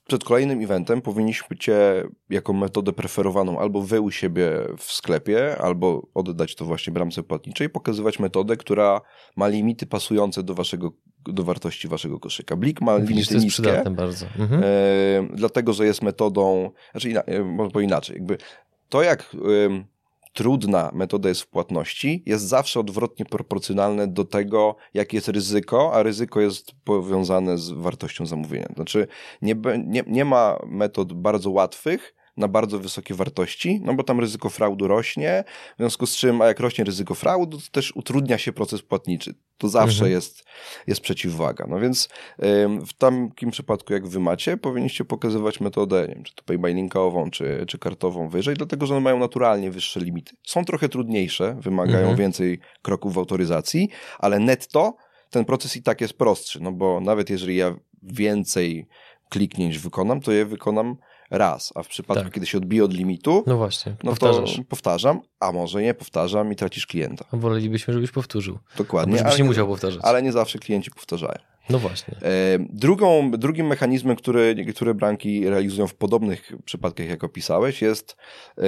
przed 0.08 0.24
kolejnym 0.24 0.64
eventem 0.64 1.02
powinniśmy 1.02 1.58
cię 1.58 2.04
jako 2.30 2.54
metodę 2.54 2.94
preferowaną 2.94 3.60
albo 3.60 3.82
wy 3.82 4.02
u 4.02 4.12
siebie 4.12 4.52
w 4.78 4.92
sklepie, 4.92 5.58
albo 5.58 6.08
oddać 6.14 6.56
to 6.56 6.66
właśnie 6.66 6.94
bramce 6.94 7.24
płatniczej, 7.24 7.70
pokazywać 7.70 8.20
metodę, 8.20 8.58
która 8.58 9.02
ma 9.36 9.48
limity 9.48 9.86
pasujące 9.86 10.44
do 10.44 10.54
waszego, 10.54 10.92
do 11.26 11.44
wartości 11.44 11.88
waszego 11.88 12.20
koszyka. 12.20 12.56
Blik 12.56 12.82
ma 12.82 13.00
Widzisz, 13.00 13.10
limity 13.10 13.28
to 13.28 13.34
jest 13.34 13.46
niskie, 13.46 13.64
przydatne 13.64 13.92
bardzo. 13.92 14.26
Mhm. 14.40 14.64
e, 14.64 14.68
dlatego, 15.34 15.74
że 15.74 15.86
jest 15.86 16.02
metodą, 16.02 16.72
znaczy 16.92 17.10
ina, 17.10 17.22
e, 17.22 17.44
może 17.44 17.72
po 17.72 17.82
inaczej, 17.82 18.16
jakby 18.16 18.38
to 18.90 19.04
jak 19.04 19.36
em, 19.66 19.86
trudna 20.38 20.92
metoda 20.94 21.30
jest 21.30 21.42
w 21.42 21.48
płatności, 21.48 22.24
jest 22.26 22.46
zawsze 22.48 22.80
odwrotnie 22.80 23.26
proporcjonalne 23.26 24.08
do 24.08 24.26
tego, 24.26 24.76
jakie 24.94 25.18
jest 25.18 25.28
ryzyko, 25.28 25.94
a 25.94 26.04
ryzyko 26.04 26.42
jest 26.42 26.72
powiązane 26.84 27.58
z 27.58 27.72
wartością 27.72 28.26
zamówienia. 28.26 28.68
Znaczy, 28.76 29.08
nie, 29.42 29.56
nie, 29.86 30.04
nie 30.08 30.26
ma 30.26 30.60
metod 30.68 31.14
bardzo 31.14 31.52
łatwych 31.52 32.16
na 32.38 32.48
bardzo 32.48 32.80
wysokie 32.80 33.14
wartości, 33.14 33.82
no 33.84 33.94
bo 33.94 34.04
tam 34.04 34.20
ryzyko 34.20 34.50
fraudu 34.50 34.88
rośnie, 34.88 35.44
w 35.76 35.78
związku 35.78 36.06
z 36.08 36.16
czym, 36.16 36.42
a 36.42 36.46
jak 36.46 36.60
rośnie 36.60 36.84
ryzyko 36.84 37.16
fraudu, 37.16 37.58
to 37.58 37.64
też 37.72 37.96
utrudnia 37.96 38.38
się 38.38 38.54
proces 38.54 38.82
płatniczy. 38.82 39.34
To 39.58 39.70
zawsze 39.70 39.94
Mhm. 39.98 40.12
jest, 40.12 40.44
jest 40.88 41.02
przeciwwaga. 41.02 41.66
No 41.70 41.80
więc 41.80 42.10
ym, 42.64 42.86
w 42.86 42.94
takim 42.94 43.52
przypadku, 43.52 43.94
jak 43.94 44.08
wy 44.08 44.20
macie, 44.20 44.58
powinniście 44.58 45.06
pokazywać 45.06 45.60
metodę, 45.60 46.08
nie 46.08 46.16
wiem, 46.16 46.24
czy 46.24 46.36
to 46.36 46.44
payback-linkową, 46.44 47.30
czy, 47.30 47.66
czy 47.68 47.80
kartową 47.80 48.30
wyżej, 48.30 48.56
dlatego, 48.56 48.86
że 48.86 48.94
one 48.94 49.04
mają 49.04 49.20
naturalnie 49.20 49.72
wyższe 49.72 50.00
limity. 50.00 50.36
Są 50.44 50.66
trochę 50.66 50.90
trudniejsze, 50.90 51.58
wymagają 51.62 52.00
Mhm. 52.00 52.16
więcej 52.18 52.60
kroków 52.82 53.14
w 53.14 53.18
autoryzacji, 53.18 53.90
ale 54.20 54.40
netto 54.40 54.96
ten 55.30 55.46
proces 55.46 55.76
i 55.76 55.84
tak 55.84 56.02
jest 56.02 56.14
prostszy, 56.14 56.60
no 56.64 56.72
bo 56.72 57.00
nawet 57.02 57.30
jeżeli 57.30 57.56
ja 57.56 57.76
więcej 58.04 58.88
kliknięć 59.30 59.80
wykonam, 59.80 60.22
to 60.22 60.32
je 60.32 60.46
wykonam 60.46 60.96
raz, 61.30 61.74
a 61.76 61.84
w 61.84 61.88
przypadku, 61.88 62.24
Tak. 62.24 62.34
kiedy 62.34 62.46
się 62.48 62.58
odbije 62.58 62.84
od 62.86 62.94
limitu, 62.94 63.44
No 63.48 63.58
właśnie, 63.58 63.96
no 64.04 64.10
powtarzasz. 64.12 64.56
to 64.56 64.64
powtarzam, 64.64 65.20
a 65.40 65.52
może 65.52 65.82
nie 65.82 65.94
powtarzam 65.94 66.52
i 66.52 66.56
tracisz 66.56 66.88
klienta. 66.88 67.26
A 67.32 67.38
Wolelibyśmy, 67.38 67.94
żebyś 67.94 68.12
powtórzył. 68.12 68.60
Dokładnie, 68.78 69.18
żebyś 69.18 69.28
ale 69.32 69.38
nie 69.38 69.44
nie, 69.44 69.50
musiał 69.50 69.68
powtarzać. 69.68 70.02
ale 70.04 70.22
nie 70.22 70.32
zawsze 70.32 70.60
klienci 70.60 70.92
powtarzają. 70.92 71.38
No 71.70 71.80
właśnie. 71.80 72.16
E, 72.22 72.58
Drugą, 72.60 73.32
drugim 73.32 73.68
mechanizmem, 73.68 74.16
który 74.16 74.56
niektóre 74.58 74.94
branki 74.94 75.50
realizują 75.50 75.88
w 75.88 75.96
podobnych 75.96 76.52
przypadkach, 76.66 77.08
jak 77.08 77.24
opisałeś, 77.24 77.82
jest 77.82 78.18
e, 78.58 78.62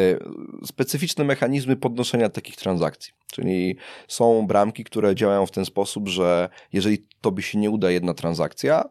specyficzne 0.65 1.23
mechanizmy 1.23 1.75
podnoszenia 1.75 2.29
takich 2.29 2.55
transakcji. 2.55 3.13
Czyli 3.31 3.75
są 4.07 4.47
bramki, 4.47 4.83
które 4.83 5.15
działają 5.15 5.45
w 5.45 5.51
ten 5.51 5.65
sposób, 5.65 6.07
że 6.09 6.49
jeżeli 6.73 7.05
tobie 7.21 7.43
się 7.43 7.57
nie 7.57 7.69
uda 7.69 7.91
jedna 7.91 8.13
transakcja, 8.13 8.83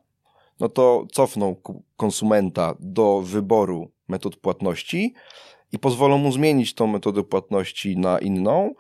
no 0.61 0.69
to 0.69 1.07
cofną 1.13 1.57
konsumenta 1.97 2.75
do 2.81 3.21
wyboru 3.21 3.91
metod 4.09 4.37
płatności 4.37 5.15
i 5.73 5.79
pozwolą 5.79 6.19
mu 6.19 6.33
zmienić 6.33 6.75
tą 6.75 6.87
metodę 6.87 7.25
płatności 7.25 7.97
na 7.97 8.19
inną, 8.19 8.75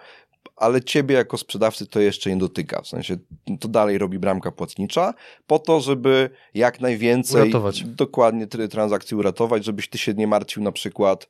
ale 0.57 0.83
ciebie 0.83 1.15
jako 1.15 1.39
sprzedawcy 1.39 1.87
to 1.87 2.01
jeszcze 2.01 2.31
nie 2.31 2.37
dotyka. 2.37 2.83
W 2.83 2.89
sensie 2.89 3.17
to 3.61 3.69
dalej 3.69 3.99
robi 3.99 4.19
bramka 4.19 4.53
płatnicza 4.53 5.15
po 5.47 5.59
to, 5.59 5.81
żeby 5.81 6.31
jak 6.55 6.81
najwięcej 6.81 7.43
Uratować. 7.43 7.85
dokładnie 7.85 8.47
tyle 8.47 8.69
transakcji 8.69 9.17
uratować, 9.17 9.65
żebyś 9.65 9.89
ty 9.89 9.99
się 9.99 10.15
nie 10.15 10.27
martwił 10.27 10.63
na 10.63 10.73
przykład 10.73 11.29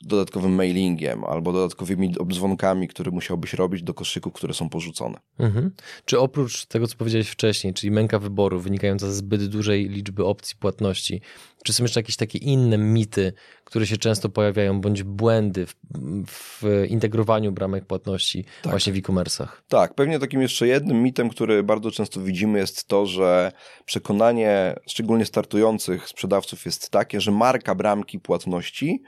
dodatkowym 0.00 0.54
mailingiem 0.54 1.24
albo 1.24 1.52
dodatkowymi 1.52 2.18
obdzwonkami, 2.18 2.88
które 2.88 3.10
musiałbyś 3.10 3.52
robić 3.52 3.82
do 3.82 3.94
koszyków, 3.94 4.32
które 4.32 4.54
są 4.54 4.68
porzucone. 4.68 5.18
Mhm. 5.38 5.70
Czy 6.04 6.18
oprócz 6.20 6.66
tego, 6.66 6.86
co 6.86 6.96
powiedziałeś 6.96 7.28
wcześniej, 7.28 7.74
czyli 7.74 7.90
męka 7.90 8.18
wyboru 8.18 8.60
wynikająca 8.60 9.06
ze 9.06 9.14
zbyt 9.14 9.46
dużej 9.46 9.88
liczby 9.88 10.24
opcji 10.24 10.56
płatności, 10.56 11.20
czy 11.64 11.72
są 11.72 11.84
jeszcze 11.84 12.00
jakieś 12.00 12.16
takie 12.16 12.38
inne 12.38 12.78
mity, 12.78 13.32
które 13.64 13.86
się 13.86 13.96
często 13.96 14.28
pojawiają, 14.28 14.80
bądź 14.80 15.02
błędy 15.02 15.66
w, 15.66 15.74
w 16.26 16.84
integrowaniu 16.88 17.52
bramek 17.52 17.86
płatności 17.86 18.44
Tak. 18.62 18.70
właśnie 18.70 18.92
w 18.92 18.96
e-commerce'ach? 18.96 19.48
Tak, 19.68 19.94
pewnie 19.94 20.18
takim 20.18 20.42
jeszcze 20.42 20.66
jednym 20.66 21.02
mitem, 21.02 21.28
który 21.28 21.62
bardzo 21.62 21.90
często 21.90 22.20
widzimy, 22.20 22.58
jest 22.58 22.84
to, 22.88 23.06
że 23.06 23.52
przekonanie 23.84 24.74
szczególnie 24.86 25.24
startujących 25.26 26.08
sprzedawców 26.08 26.66
jest 26.66 26.90
takie, 26.90 27.20
że 27.20 27.30
marka 27.30 27.74
bramki 27.74 28.20
płatności 28.20 29.02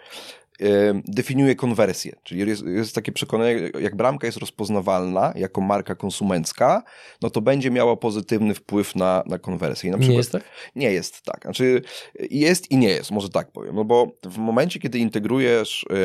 definiuje 1.05 1.55
konwersję. 1.55 2.13
Czyli 2.23 2.49
jest, 2.49 2.67
jest 2.67 2.95
takie 2.95 3.13
przekonanie, 3.13 3.71
jak 3.81 3.97
bramka 3.97 4.27
jest 4.27 4.39
rozpoznawalna 4.39 5.33
jako 5.37 5.61
marka 5.61 5.95
konsumencka, 5.95 6.83
no 7.23 7.31
to 7.31 7.41
będzie 7.41 7.71
miała 7.71 7.97
pozytywny 7.97 8.55
wpływ 8.55 8.97
na, 8.97 9.23
na 9.27 9.39
konwersję. 9.39 9.89
I 9.89 9.91
na 9.91 9.97
Nie 9.97 10.01
przykład- 10.01 10.17
jest 10.19 10.33
tak? 10.33 10.43
nie 10.77 10.93
jest 10.93 11.23
tak. 11.23 11.43
Znaczy 11.43 11.83
jest 12.31 12.71
i 12.71 12.77
nie 12.77 12.89
jest, 12.89 13.11
może 13.11 13.29
tak 13.29 13.53
powiem. 13.53 13.75
No 13.75 13.85
bo 13.85 14.13
w 14.27 14.39
momencie, 14.39 14.81
kiedy 14.81 14.99
integrujesz 14.99 15.83
y, 15.83 15.97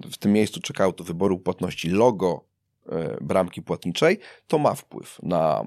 y, 0.00 0.10
w 0.10 0.18
tym 0.18 0.32
miejscu 0.32 0.60
checkoutu 0.66 1.04
wyboru 1.04 1.38
płatności 1.38 1.88
logo 1.90 2.44
y, 2.86 2.90
bramki 3.20 3.62
płatniczej, 3.62 4.18
to 4.46 4.58
ma 4.58 4.74
wpływ 4.74 5.18
na, 5.22 5.64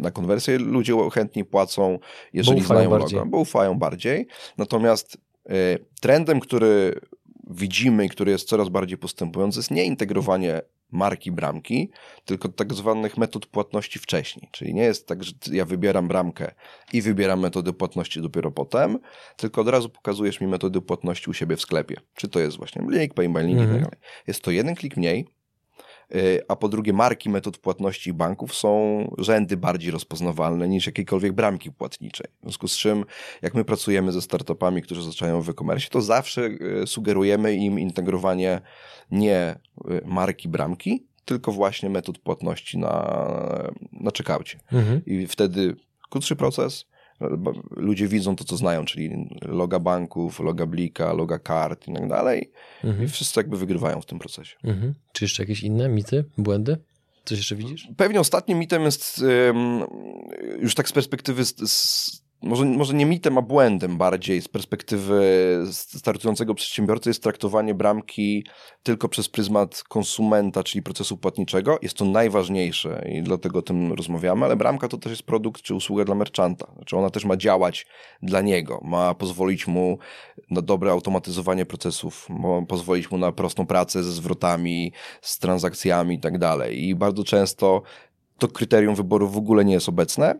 na 0.00 0.10
konwersję. 0.10 0.58
Ludzie 0.58 0.94
chętniej 1.12 1.44
płacą, 1.44 1.98
jeżeli 2.32 2.62
znają 2.62 2.90
bardziej. 2.90 3.18
logo, 3.18 3.30
bo 3.30 3.38
ufają 3.38 3.78
bardziej. 3.78 4.26
Natomiast 4.58 5.16
trendem, 6.00 6.40
który 6.40 7.00
widzimy 7.50 8.04
i 8.06 8.08
który 8.08 8.30
jest 8.32 8.48
coraz 8.48 8.68
bardziej 8.68 8.98
postępujący, 8.98 9.58
jest 9.58 9.70
nie 9.70 9.84
integrowanie 9.84 10.62
marki 10.92 11.32
bramki, 11.32 11.90
tylko 12.24 12.48
tak 12.48 12.74
zwanych 12.74 13.16
metod 13.18 13.46
płatności 13.46 13.98
wcześniej. 13.98 14.48
Czyli 14.52 14.74
nie 14.74 14.82
jest 14.82 15.06
tak, 15.06 15.24
że 15.24 15.32
ja 15.52 15.64
wybieram 15.64 16.08
bramkę 16.08 16.54
i 16.92 17.02
wybieram 17.02 17.40
metodę 17.40 17.72
płatności 17.72 18.22
dopiero 18.22 18.50
potem, 18.50 18.98
tylko 19.36 19.60
od 19.60 19.68
razu 19.68 19.88
pokazujesz 19.88 20.40
mi 20.40 20.46
metody 20.46 20.80
płatności 20.80 21.30
u 21.30 21.32
siebie 21.32 21.56
w 21.56 21.60
sklepie. 21.60 21.96
Czy 22.14 22.28
to 22.28 22.40
jest 22.40 22.56
właśnie 22.56 22.82
link, 22.90 23.14
payment 23.14 23.46
link 23.48 23.58
i 23.60 23.62
Mhm. 23.62 23.80
tak 23.80 23.90
dalej. 23.90 24.06
Jest 24.26 24.42
to 24.42 24.50
jeden 24.50 24.74
klik 24.74 24.96
mniej, 24.96 25.26
a 26.48 26.56
po 26.56 26.68
drugie 26.68 26.92
marki 26.92 27.30
metod 27.30 27.58
płatności 27.58 28.12
banków 28.12 28.54
są 28.54 28.70
rzędy 29.18 29.56
bardziej 29.56 29.90
rozpoznawalne 29.90 30.68
niż 30.68 30.86
jakiejkolwiek 30.86 31.32
bramki 31.32 31.72
płatniczej. 31.72 32.26
W 32.38 32.42
związku 32.42 32.68
z 32.68 32.76
czym, 32.76 33.04
jak 33.42 33.54
my 33.54 33.64
pracujemy 33.64 34.12
ze 34.12 34.22
startupami, 34.22 34.82
którzy 34.82 35.02
zaczynają 35.02 35.40
w 35.40 35.48
e-commerce, 35.48 35.88
to 35.90 36.02
zawsze 36.02 36.42
y, 36.82 36.86
sugerujemy 36.86 37.54
im 37.54 37.78
integrowanie 37.78 38.60
nie 39.10 39.58
y, 39.90 40.00
marki 40.04 40.48
bramki, 40.48 41.06
tylko 41.24 41.52
właśnie 41.52 41.90
metod 41.90 42.18
płatności 42.18 42.78
na, 42.78 42.92
na 43.92 44.10
checkoutie. 44.16 44.58
Mhm. 44.72 45.04
I 45.06 45.26
wtedy 45.26 45.76
krótszy 46.10 46.36
proces, 46.36 46.86
ludzie 47.70 48.08
widzą 48.08 48.36
to, 48.36 48.44
co 48.44 48.56
znają, 48.56 48.84
czyli 48.84 49.28
loga 49.42 49.78
banków, 49.78 50.40
loga 50.40 50.66
blika, 50.66 51.12
loga 51.12 51.38
kart 51.38 51.88
i 51.88 51.94
tak 51.94 52.08
dalej. 52.08 52.50
Mhm. 52.84 53.04
I 53.04 53.08
wszyscy 53.08 53.40
jakby 53.40 53.56
wygrywają 53.56 54.00
w 54.00 54.06
tym 54.06 54.18
procesie. 54.18 54.56
Mhm. 54.64 54.94
Czy 55.12 55.24
jeszcze 55.24 55.42
jakieś 55.42 55.62
inne 55.62 55.88
mity, 55.88 56.24
błędy? 56.38 56.76
Coś 57.24 57.38
jeszcze 57.38 57.56
widzisz? 57.56 57.88
Pewnie 57.96 58.20
ostatnim 58.20 58.58
mitem 58.58 58.82
jest 58.82 59.24
już 60.58 60.74
tak 60.74 60.88
z 60.88 60.92
perspektywy, 60.92 61.42
może, 62.44 62.64
może 62.64 62.94
nie 62.94 63.06
mitem, 63.06 63.38
a 63.38 63.42
błędem 63.42 63.96
bardziej, 63.96 64.42
z 64.42 64.48
perspektywy 64.48 65.22
startującego 65.72 66.54
przedsiębiorcy 66.54 67.10
jest 67.10 67.22
traktowanie 67.22 67.74
bramki 67.74 68.46
tylko 68.82 69.08
przez 69.08 69.28
pryzmat 69.28 69.82
konsumenta, 69.88 70.62
czyli 70.62 70.82
procesu 70.82 71.16
płatniczego. 71.16 71.78
Jest 71.82 71.96
to 71.96 72.04
najważniejsze 72.04 73.04
i 73.12 73.22
dlatego 73.22 73.58
o 73.58 73.62
tym 73.62 73.92
rozmawiamy, 73.92 74.44
ale 74.44 74.56
bramka 74.56 74.88
to 74.88 74.98
też 74.98 75.10
jest 75.10 75.22
produkt 75.22 75.62
czy 75.62 75.74
usługa 75.74 76.04
dla 76.04 76.14
merchanta. 76.14 76.66
Znaczy 76.76 76.96
ona 76.96 77.10
też 77.10 77.24
ma 77.24 77.36
działać 77.36 77.86
dla 78.22 78.40
niego, 78.40 78.80
ma 78.82 79.14
pozwolić 79.14 79.66
mu 79.66 79.98
na 80.50 80.62
dobre 80.62 80.90
automatyzowanie 80.90 81.66
procesów, 81.66 82.26
ma 82.30 82.62
pozwolić 82.68 83.10
mu 83.10 83.18
na 83.18 83.32
prostą 83.32 83.66
pracę 83.66 84.02
ze 84.02 84.12
zwrotami, 84.12 84.92
z 85.20 85.38
transakcjami 85.38 86.14
i 86.14 86.20
tak 86.20 86.38
dalej. 86.38 86.84
I 86.84 86.94
bardzo 86.94 87.24
często 87.24 87.82
to 88.38 88.48
kryterium 88.48 88.94
wyboru 88.94 89.28
w 89.28 89.36
ogóle 89.36 89.64
nie 89.64 89.74
jest 89.74 89.88
obecne 89.88 90.30
e, 90.30 90.36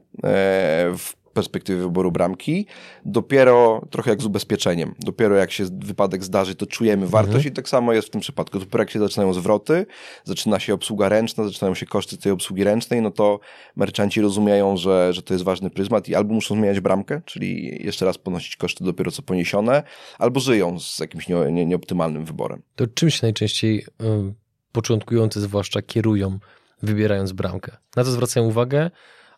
w 0.96 1.23
perspektywy 1.34 1.82
wyboru 1.82 2.12
bramki, 2.12 2.66
dopiero 3.04 3.86
trochę 3.90 4.10
jak 4.10 4.22
z 4.22 4.24
ubezpieczeniem. 4.24 4.94
Dopiero 4.98 5.36
jak 5.36 5.52
się 5.52 5.64
wypadek 5.78 6.24
zdarzy, 6.24 6.54
to 6.54 6.66
czujemy 6.66 7.06
wartość 7.06 7.36
mhm. 7.36 7.52
i 7.52 7.56
tak 7.56 7.68
samo 7.68 7.92
jest 7.92 8.08
w 8.08 8.10
tym 8.10 8.20
przypadku. 8.20 8.58
Dopiero 8.58 8.82
jak 8.82 8.90
się 8.90 8.98
zaczynają 8.98 9.32
zwroty, 9.32 9.86
zaczyna 10.24 10.60
się 10.60 10.74
obsługa 10.74 11.08
ręczna, 11.08 11.44
zaczynają 11.44 11.74
się 11.74 11.86
koszty 11.86 12.16
tej 12.18 12.32
obsługi 12.32 12.64
ręcznej, 12.64 13.02
no 13.02 13.10
to 13.10 13.40
merchanci 13.76 14.20
rozumieją, 14.20 14.76
że, 14.76 15.12
że 15.12 15.22
to 15.22 15.34
jest 15.34 15.44
ważny 15.44 15.70
pryzmat 15.70 16.08
i 16.08 16.14
albo 16.14 16.34
muszą 16.34 16.54
zmieniać 16.54 16.80
bramkę, 16.80 17.22
czyli 17.24 17.78
jeszcze 17.84 18.04
raz 18.04 18.18
ponosić 18.18 18.56
koszty 18.56 18.84
dopiero 18.84 19.10
co 19.10 19.22
poniesione, 19.22 19.82
albo 20.18 20.40
żyją 20.40 20.80
z 20.80 20.98
jakimś 20.98 21.28
nie, 21.28 21.52
nie, 21.52 21.66
nieoptymalnym 21.66 22.24
wyborem. 22.24 22.62
To 22.76 22.86
czym 22.86 23.10
się 23.10 23.20
najczęściej 23.22 23.78
y, 23.78 24.34
początkujący 24.72 25.40
zwłaszcza 25.40 25.82
kierują, 25.82 26.38
wybierając 26.82 27.32
bramkę? 27.32 27.76
Na 27.96 28.04
co 28.04 28.10
zwracają 28.10 28.46
uwagę, 28.46 28.90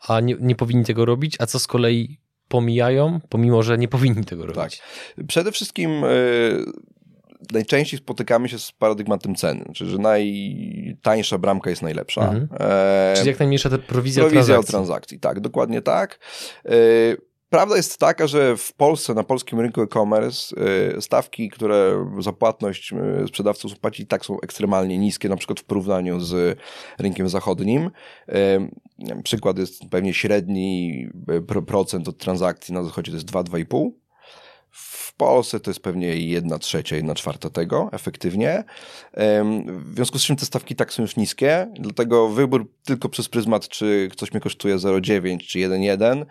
a 0.08 0.20
nie, 0.20 0.36
nie 0.40 0.54
powinni 0.54 0.84
tego 0.84 1.04
robić, 1.04 1.36
a 1.38 1.46
co 1.46 1.58
z 1.58 1.66
kolei 1.66 2.20
pomijają, 2.48 3.20
pomimo 3.28 3.62
że 3.62 3.78
nie 3.78 3.88
powinni 3.88 4.24
tego 4.24 4.46
robić? 4.46 4.78
Tak. 5.16 5.26
Przede 5.26 5.52
wszystkim 5.52 6.04
y, 6.04 6.64
najczęściej 7.52 7.98
spotykamy 7.98 8.48
się 8.48 8.58
z 8.58 8.72
paradygmatem 8.72 9.34
ceny, 9.34 9.64
czyli 9.74 9.90
że 9.90 9.98
najtańsza 9.98 11.38
bramka 11.38 11.70
jest 11.70 11.82
najlepsza. 11.82 12.20
Mhm. 12.20 12.48
E, 12.60 13.14
czyli 13.16 13.28
jak 13.28 13.38
najmniejsza 13.38 13.70
ta 13.70 13.78
prowizja, 13.78 14.22
prowizja 14.22 14.44
transakcji. 14.44 14.72
transakcji. 14.72 15.20
Tak, 15.20 15.40
dokładnie 15.40 15.82
tak. 15.82 16.18
E, 16.64 16.70
Prawda 17.50 17.76
jest 17.76 17.98
taka, 17.98 18.26
że 18.26 18.56
w 18.56 18.72
Polsce, 18.72 19.14
na 19.14 19.22
polskim 19.22 19.60
rynku 19.60 19.82
e-commerce, 19.82 20.56
y, 20.96 21.02
stawki, 21.02 21.48
które 21.48 22.06
za 22.18 22.32
płatność 22.32 22.92
y, 22.92 23.28
sprzedawców 23.28 23.78
płaci, 23.78 24.06
tak 24.06 24.24
są 24.24 24.40
ekstremalnie 24.40 24.98
niskie, 24.98 25.28
na 25.28 25.36
przykład 25.36 25.60
w 25.60 25.64
porównaniu 25.64 26.20
z 26.20 26.58
rynkiem 26.98 27.28
zachodnim. 27.28 27.90
Y, 28.28 29.22
przykład 29.22 29.58
jest 29.58 29.82
pewnie 29.90 30.14
średni 30.14 31.06
procent 31.66 32.08
od 32.08 32.18
transakcji 32.18 32.74
na 32.74 32.82
zachodzie 32.82 33.12
to 33.12 33.16
jest 33.16 33.30
2-2,5 33.30 33.90
Polsce 35.16 35.60
to 35.60 35.70
jest 35.70 35.80
pewnie 35.80 36.16
jedna 36.16 36.58
trzecia, 36.58 36.96
jedna 36.96 37.14
czwarta 37.14 37.50
tego 37.50 37.88
efektywnie. 37.92 38.64
W 39.68 39.94
związku 39.94 40.18
z 40.18 40.22
czym 40.22 40.36
te 40.36 40.46
stawki 40.46 40.76
tak 40.76 40.92
są 40.92 41.02
już 41.02 41.16
niskie, 41.16 41.66
dlatego 41.78 42.28
wybór 42.28 42.72
tylko 42.84 43.08
przez 43.08 43.28
pryzmat, 43.28 43.68
czy 43.68 44.10
coś 44.16 44.32
mnie 44.32 44.40
kosztuje 44.40 44.76
0,9 44.76 45.38
czy 45.38 45.58
1,1 45.58 46.26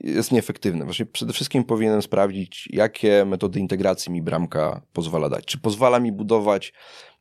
jest 0.00 0.32
nieefektywny. 0.32 0.84
Właśnie 0.84 1.06
przede 1.06 1.32
wszystkim 1.32 1.64
powinienem 1.64 2.02
sprawdzić, 2.02 2.68
jakie 2.72 3.24
metody 3.24 3.60
integracji 3.60 4.12
mi 4.12 4.22
bramka 4.22 4.82
pozwala 4.92 5.28
dać. 5.28 5.44
Czy 5.44 5.58
pozwala 5.58 6.00
mi 6.00 6.12
budować 6.12 6.72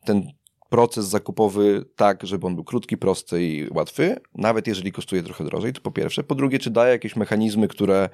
ten 0.05 0.23
proces 0.69 1.05
zakupowy 1.05 1.85
tak, 1.95 2.27
żeby 2.27 2.47
on 2.47 2.55
był 2.55 2.63
krótki, 2.63 2.97
prosty 2.97 3.43
i 3.43 3.69
łatwy, 3.69 4.15
nawet 4.35 4.67
jeżeli 4.67 4.91
kosztuje 4.91 5.23
trochę 5.23 5.43
drożej, 5.43 5.73
to 5.73 5.81
po 5.81 5.91
pierwsze. 5.91 6.23
Po 6.23 6.35
drugie, 6.35 6.59
czy 6.59 6.69
daje 6.69 6.91
jakieś 6.91 7.15
mechanizmy, 7.15 7.67
które 7.67 8.09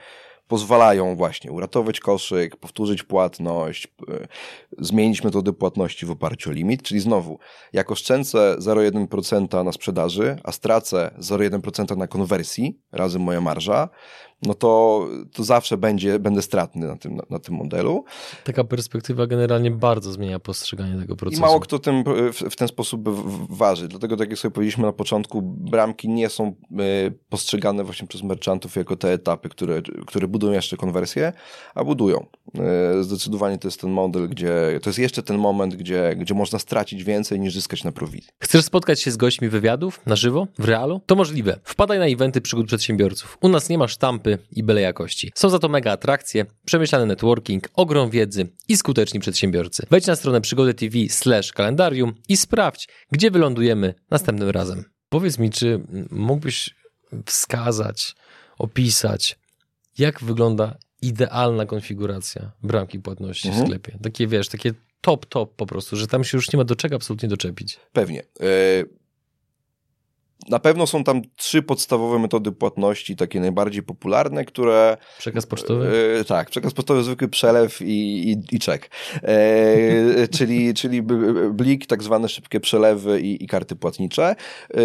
pozwalają 0.47 1.15
właśnie 1.15 1.51
uratować 1.51 1.99
koszyk, 1.99 2.55
powtórzyć 2.55 3.03
płatność, 3.03 3.87
zmienić 4.77 5.23
metody 5.23 5.53
płatności 5.53 6.05
w 6.05 6.11
oparciu 6.11 6.49
o 6.49 6.53
limit, 6.53 6.83
czyli 6.83 6.99
znowu, 6.99 7.39
jak 7.73 7.91
oszczędzę 7.91 8.55
0,1% 8.59 9.65
na 9.65 9.71
sprzedaży, 9.71 10.39
a 10.43 10.51
stracę 10.51 11.11
0,1% 11.19 11.97
na 11.97 12.07
konwersji, 12.07 12.79
razem 12.91 13.21
moja 13.21 13.41
marża, 13.41 13.89
no 14.41 14.53
to, 14.53 15.07
to 15.33 15.43
zawsze 15.43 15.77
będzie, 15.77 16.19
będę 16.19 16.41
stratny 16.41 16.87
na 16.87 16.95
tym, 16.95 17.15
na, 17.15 17.23
na, 17.29 17.39
tym 17.39 17.55
modelu. 17.55 18.05
Taka 18.43 18.63
perspektywa 18.63 19.27
generalnie 19.27 19.71
bardzo 19.71 20.11
zmienia 20.11 20.39
postrzeganie 20.39 21.01
tego 21.01 21.15
procesu. 21.15 21.41
I 21.41 21.45
mało 21.45 21.59
kto 21.59 21.79
tym 21.79 22.03
w, 22.33 22.35
w 22.49 22.55
ten 22.55 22.67
sposób 22.67 23.09
waży. 23.49 23.87
Dlatego, 23.87 24.17
tak 24.17 24.29
jak 24.29 24.39
sobie 24.39 24.51
powiedzieliśmy 24.51 24.83
na 24.83 24.93
początku, 24.93 25.41
bramki 25.41 26.09
nie 26.09 26.29
są 26.29 26.47
y, 26.47 27.13
postrzegane 27.29 27.83
właśnie 27.83 28.07
przez 28.07 28.23
merchantów 28.23 28.75
jako 28.75 28.95
te 28.95 29.13
etapy, 29.13 29.49
które, 29.49 29.81
które 30.07 30.27
budują 30.27 30.53
jeszcze 30.53 30.77
konwersję, 30.77 31.33
a 31.75 31.83
budują. 31.83 32.25
Y, 32.99 33.03
zdecydowanie 33.03 33.57
to 33.57 33.67
jest 33.67 33.81
ten 33.81 33.89
model, 33.89 34.29
gdzie 34.29 34.79
to 34.83 34.89
jest 34.89 34.99
jeszcze 34.99 35.23
ten 35.23 35.37
moment, 35.37 35.75
gdzie, 35.75 36.15
gdzie 36.17 36.33
można 36.33 36.59
stracić 36.59 37.03
więcej 37.03 37.39
niż 37.39 37.53
zyskać 37.53 37.83
na 37.83 37.91
prowizji. 37.91 38.29
Chcesz 38.39 38.65
spotkać 38.65 39.01
się 39.01 39.11
z 39.11 39.17
gośćmi 39.17 39.49
wywiadów 39.49 40.01
na 40.05 40.15
żywo, 40.15 40.47
w 40.59 40.65
realu? 40.65 41.01
To 41.05 41.15
możliwe. 41.15 41.59
Wpadaj 41.63 41.99
na 41.99 42.05
eventy 42.05 42.41
przygód 42.41 42.67
przedsiębiorców. 42.67 43.37
U 43.41 43.49
nas 43.49 43.69
nie 43.69 43.77
ma 43.77 43.87
sztampy 43.87 44.26
i 44.51 44.63
byle 44.63 44.81
jakości. 44.81 45.31
Są 45.35 45.49
za 45.49 45.59
to 45.59 45.69
mega 45.69 45.91
atrakcje, 45.91 46.45
przemyślany 46.65 47.05
networking, 47.05 47.69
ogrom 47.73 48.09
wiedzy 48.09 48.47
i 48.67 48.77
skuteczni 48.77 49.19
przedsiębiorcy. 49.19 49.87
Wejdź 49.89 50.07
na 50.07 50.15
stronę 50.15 50.41
przygody 50.41 50.73
TV 50.73 50.97
slash 51.09 51.51
kalendarium 51.51 52.13
i 52.29 52.37
sprawdź, 52.37 52.87
gdzie 53.11 53.31
wylądujemy 53.31 53.93
następnym 54.11 54.49
razem. 54.49 54.83
Powiedz 55.09 55.39
mi, 55.39 55.49
czy 55.49 55.79
mógłbyś 56.11 56.75
wskazać, 57.25 58.15
opisać, 58.57 59.39
jak 59.97 60.23
wygląda 60.23 60.77
idealna 61.01 61.65
konfiguracja 61.65 62.51
bramki 62.63 62.99
płatności 62.99 63.47
mhm. 63.47 63.65
w 63.65 63.67
sklepie? 63.67 63.97
Takie, 64.03 64.27
wiesz, 64.27 64.49
takie 64.49 64.73
top, 65.01 65.25
top 65.25 65.55
po 65.55 65.65
prostu, 65.65 65.95
że 65.95 66.07
tam 66.07 66.23
się 66.23 66.37
już 66.37 66.53
nie 66.53 66.57
ma 66.57 66.63
do 66.63 66.75
czego 66.75 66.95
absolutnie 66.95 67.29
doczepić. 67.29 67.79
Pewnie. 67.93 68.23
Yy 68.39 69.06
na 70.49 70.59
pewno 70.59 70.87
są 70.87 71.03
tam 71.03 71.21
trzy 71.35 71.61
podstawowe 71.61 72.19
metody 72.19 72.51
płatności, 72.51 73.15
takie 73.15 73.39
najbardziej 73.39 73.83
popularne, 73.83 74.45
które... 74.45 74.97
Przekaz 75.17 75.45
pocztowy? 75.45 76.17
E, 76.19 76.25
tak, 76.25 76.49
przekaz 76.49 76.73
pocztowy, 76.73 77.03
zwykły 77.03 77.27
przelew 77.27 77.81
i, 77.81 78.31
i, 78.31 78.55
i 78.55 78.59
czek. 78.59 78.89
E, 79.23 80.27
czyli, 80.37 80.73
czyli 80.73 81.01
blik, 81.51 81.85
tak 81.85 82.03
zwane 82.03 82.29
szybkie 82.29 82.59
przelewy 82.59 83.21
i, 83.21 83.43
i 83.43 83.47
karty 83.47 83.75
płatnicze. 83.75 84.35
E, 84.73 84.77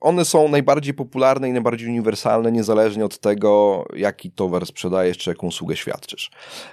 one 0.00 0.24
są 0.24 0.48
najbardziej 0.48 0.94
popularne 0.94 1.48
i 1.48 1.52
najbardziej 1.52 1.88
uniwersalne, 1.88 2.52
niezależnie 2.52 3.04
od 3.04 3.18
tego, 3.18 3.84
jaki 3.96 4.30
towar 4.30 4.66
sprzedajesz, 4.66 5.18
czy 5.18 5.30
jaką 5.30 5.46
usługę 5.46 5.76
świadczysz. 5.76 6.30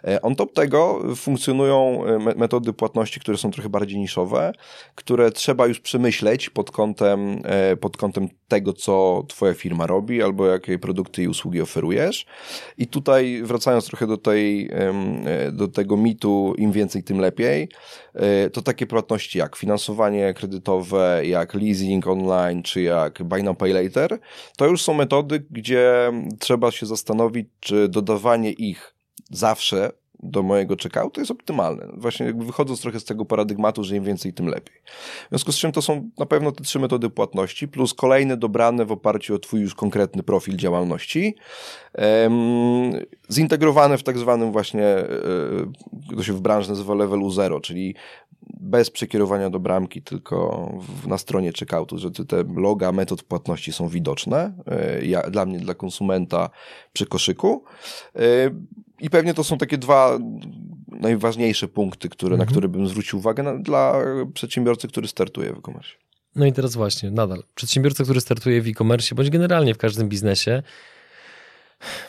E, 0.08 0.22
on 0.22 0.36
top 0.36 0.54
tego 0.54 1.02
funkcjonują 1.16 2.06
e, 2.06 2.20
metody 2.36 2.74
płatności, 2.74 3.20
które 3.20 3.38
są 3.38 3.52
trochę 3.52 3.70
bardziej 3.70 4.00
niszowe, 4.00 4.54
które 4.96 5.32
trzeba 5.32 5.68
już 5.68 5.80
przemyśleć 5.80 6.50
pod 6.50 6.72
kątem, 6.72 7.42
pod 7.82 7.98
kątem 7.98 8.27
tego, 8.48 8.74
co 8.74 9.26
twoja 9.28 9.54
firma 9.54 9.88
robi, 9.88 10.24
albo 10.24 10.48
jakie 10.48 10.80
produkty 10.80 11.24
i 11.24 11.28
usługi 11.28 11.62
oferujesz. 11.62 12.26
I 12.78 12.88
tutaj 12.88 13.42
wracając 13.44 13.86
trochę 13.86 14.08
do 14.08 14.18
tej, 14.18 14.70
do 15.52 15.68
tego 15.68 15.98
mitu, 15.98 16.54
im 16.58 16.72
więcej, 16.72 17.04
tym 17.04 17.20
lepiej, 17.20 17.70
e, 18.14 18.50
to 18.50 18.62
takie 18.62 18.88
płatności 18.88 19.40
jak 19.40 19.56
finansowanie 19.56 20.34
kredytowe, 20.34 21.22
jak 21.26 21.54
leasing 21.54 22.08
online, 22.08 22.64
czy 22.64 22.82
jak 22.82 23.24
buy 23.24 23.44
now, 23.44 23.58
pay 23.58 23.74
later, 23.74 24.20
to 24.58 24.66
już 24.66 24.82
są 24.82 24.94
metody, 24.94 25.46
gdzie 25.52 26.12
trzeba 26.40 26.72
się 26.72 26.86
zastanowić, 26.86 27.48
czy 27.60 27.88
dodawanie 27.90 28.52
ich 28.52 28.94
zawsze 29.32 29.92
do 30.20 30.44
mojego 30.44 30.76
checkoutu 30.84 31.22
jest 31.22 31.32
optymalne. 31.32 31.88
Właśnie 31.94 32.26
jakby 32.26 32.46
wychodząc 32.46 32.82
trochę 32.82 33.00
z 33.00 33.06
tego 33.06 33.26
paradygmatu, 33.26 33.84
że 33.84 33.96
im 33.96 34.04
więcej, 34.04 34.34
tym 34.34 34.48
lepiej. 34.48 34.76
W 35.26 35.30
związku 35.30 35.52
z 35.52 35.58
czym 35.58 35.72
to 35.72 35.82
są 35.82 36.10
na 36.18 36.26
pewno 36.26 36.52
te 36.52 36.64
trzy 36.64 36.80
metody 36.80 37.10
płatności, 37.10 37.68
plus 37.68 37.94
kolejne 37.94 38.38
dobrane 38.38 38.86
w 38.86 38.92
oparciu 38.92 39.36
o 39.36 39.40
twój 39.40 39.62
już 39.62 39.76
konkretny 39.76 40.24
profil 40.24 40.58
działalności, 40.58 41.36
zintegrowane 43.32 43.98
w 43.98 44.04
tak 44.04 44.18
zwanym 44.18 44.52
właśnie, 44.52 44.86
e, 44.86 45.08
to 46.16 46.24
się 46.24 46.34
w 46.34 46.42
branży 46.42 46.70
nazywa 46.70 46.94
levelu 46.94 47.32
zero, 47.32 47.62
czyli 47.62 47.96
bez 48.60 48.90
przekierowania 48.90 49.50
do 49.50 49.60
bramki, 49.60 50.02
tylko 50.02 50.70
w, 50.80 51.08
na 51.08 51.18
stronie 51.18 51.52
checkoutu, 51.60 51.98
że 51.98 52.12
te 52.12 52.44
loga 52.56 52.92
metod 52.92 53.24
płatności 53.24 53.74
są 53.74 53.88
widoczne, 53.88 54.54
e, 54.68 55.06
ja, 55.06 55.30
dla 55.30 55.46
mnie, 55.46 55.60
dla 55.60 55.74
konsumenta 55.74 56.50
przy 56.94 57.06
koszyku. 57.06 57.64
I 59.00 59.10
pewnie 59.10 59.34
to 59.34 59.44
są 59.44 59.58
takie 59.58 59.78
dwa 59.78 60.20
najważniejsze 60.88 61.68
punkty, 61.68 62.10
które, 62.10 62.34
mhm. 62.34 62.48
na 62.48 62.52
które 62.52 62.68
bym 62.68 62.88
zwrócił 62.88 63.20
uwagę 63.20 63.44
na, 63.44 63.58
dla 63.58 64.02
przedsiębiorcy, 64.34 64.88
który 64.88 65.08
startuje 65.08 65.54
w 65.54 65.58
e-commerce. 65.58 65.90
No 66.36 66.46
i 66.46 66.54
teraz 66.54 66.76
właśnie, 66.76 67.12
nadal. 67.12 67.44
Przedsiębiorca, 67.56 68.04
który 68.04 68.22
startuje 68.22 68.62
w 68.62 68.68
e-commerce, 68.68 69.16
bądź 69.16 69.30
generalnie 69.30 69.74
w 69.74 69.78
każdym 69.78 70.10
biznesie, 70.10 70.64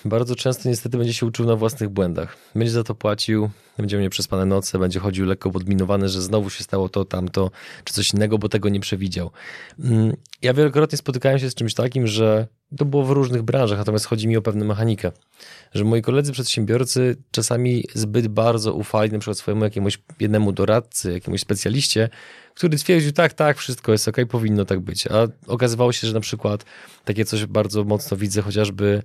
bardzo 0.04 0.36
często 0.36 0.68
niestety 0.68 0.98
będzie 0.98 1.14
się 1.14 1.26
uczył 1.26 1.46
na 1.46 1.56
własnych 1.56 1.88
błędach. 1.88 2.36
Będzie 2.54 2.72
za 2.72 2.84
to 2.84 2.94
płacił, 2.94 3.50
będzie 3.82 3.96
miał 3.96 4.02
nieprzespane 4.02 4.46
noce, 4.46 4.78
będzie 4.78 5.00
chodził 5.00 5.26
lekko 5.26 5.50
podminowany, 5.50 6.08
że 6.08 6.22
znowu 6.22 6.50
się 6.50 6.64
stało 6.64 6.88
to, 6.88 7.04
tamto, 7.04 7.50
czy 7.84 7.94
coś 7.94 8.12
innego, 8.12 8.38
bo 8.38 8.48
tego 8.48 8.68
nie 8.68 8.80
przewidział. 8.80 9.30
Mm, 9.80 10.16
ja 10.42 10.54
wielokrotnie 10.54 10.98
spotykałem 10.98 11.38
się 11.38 11.50
z 11.50 11.54
czymś 11.54 11.74
takim, 11.74 12.06
że 12.06 12.46
to 12.76 12.84
było 12.84 13.04
w 13.04 13.10
różnych 13.10 13.42
branżach, 13.42 13.78
natomiast 13.78 14.06
chodzi 14.06 14.28
mi 14.28 14.36
o 14.36 14.42
pewną 14.42 14.64
mechanikę, 14.64 15.12
że 15.74 15.84
moi 15.84 16.02
koledzy 16.02 16.32
przedsiębiorcy 16.32 17.16
czasami 17.30 17.84
zbyt 17.94 18.28
bardzo 18.28 18.74
ufali 18.74 19.12
na 19.12 19.18
przykład 19.18 19.38
swojemu 19.38 19.64
jakiemuś 19.64 19.98
jednemu 20.20 20.52
doradcy, 20.52 21.12
jakiemuś 21.12 21.40
specjaliście, 21.40 22.08
który 22.54 22.78
twierdził, 22.78 23.12
tak, 23.12 23.32
tak, 23.32 23.56
wszystko 23.56 23.92
jest 23.92 24.08
ok, 24.08 24.16
powinno 24.28 24.64
tak 24.64 24.80
być. 24.80 25.06
A 25.06 25.26
okazywało 25.46 25.92
się, 25.92 26.06
że 26.06 26.14
na 26.14 26.20
przykład 26.20 26.64
takie 27.04 27.24
coś 27.24 27.46
bardzo 27.46 27.84
mocno 27.84 28.16
widzę 28.16 28.42
chociażby 28.42 28.86
e, 28.94 29.02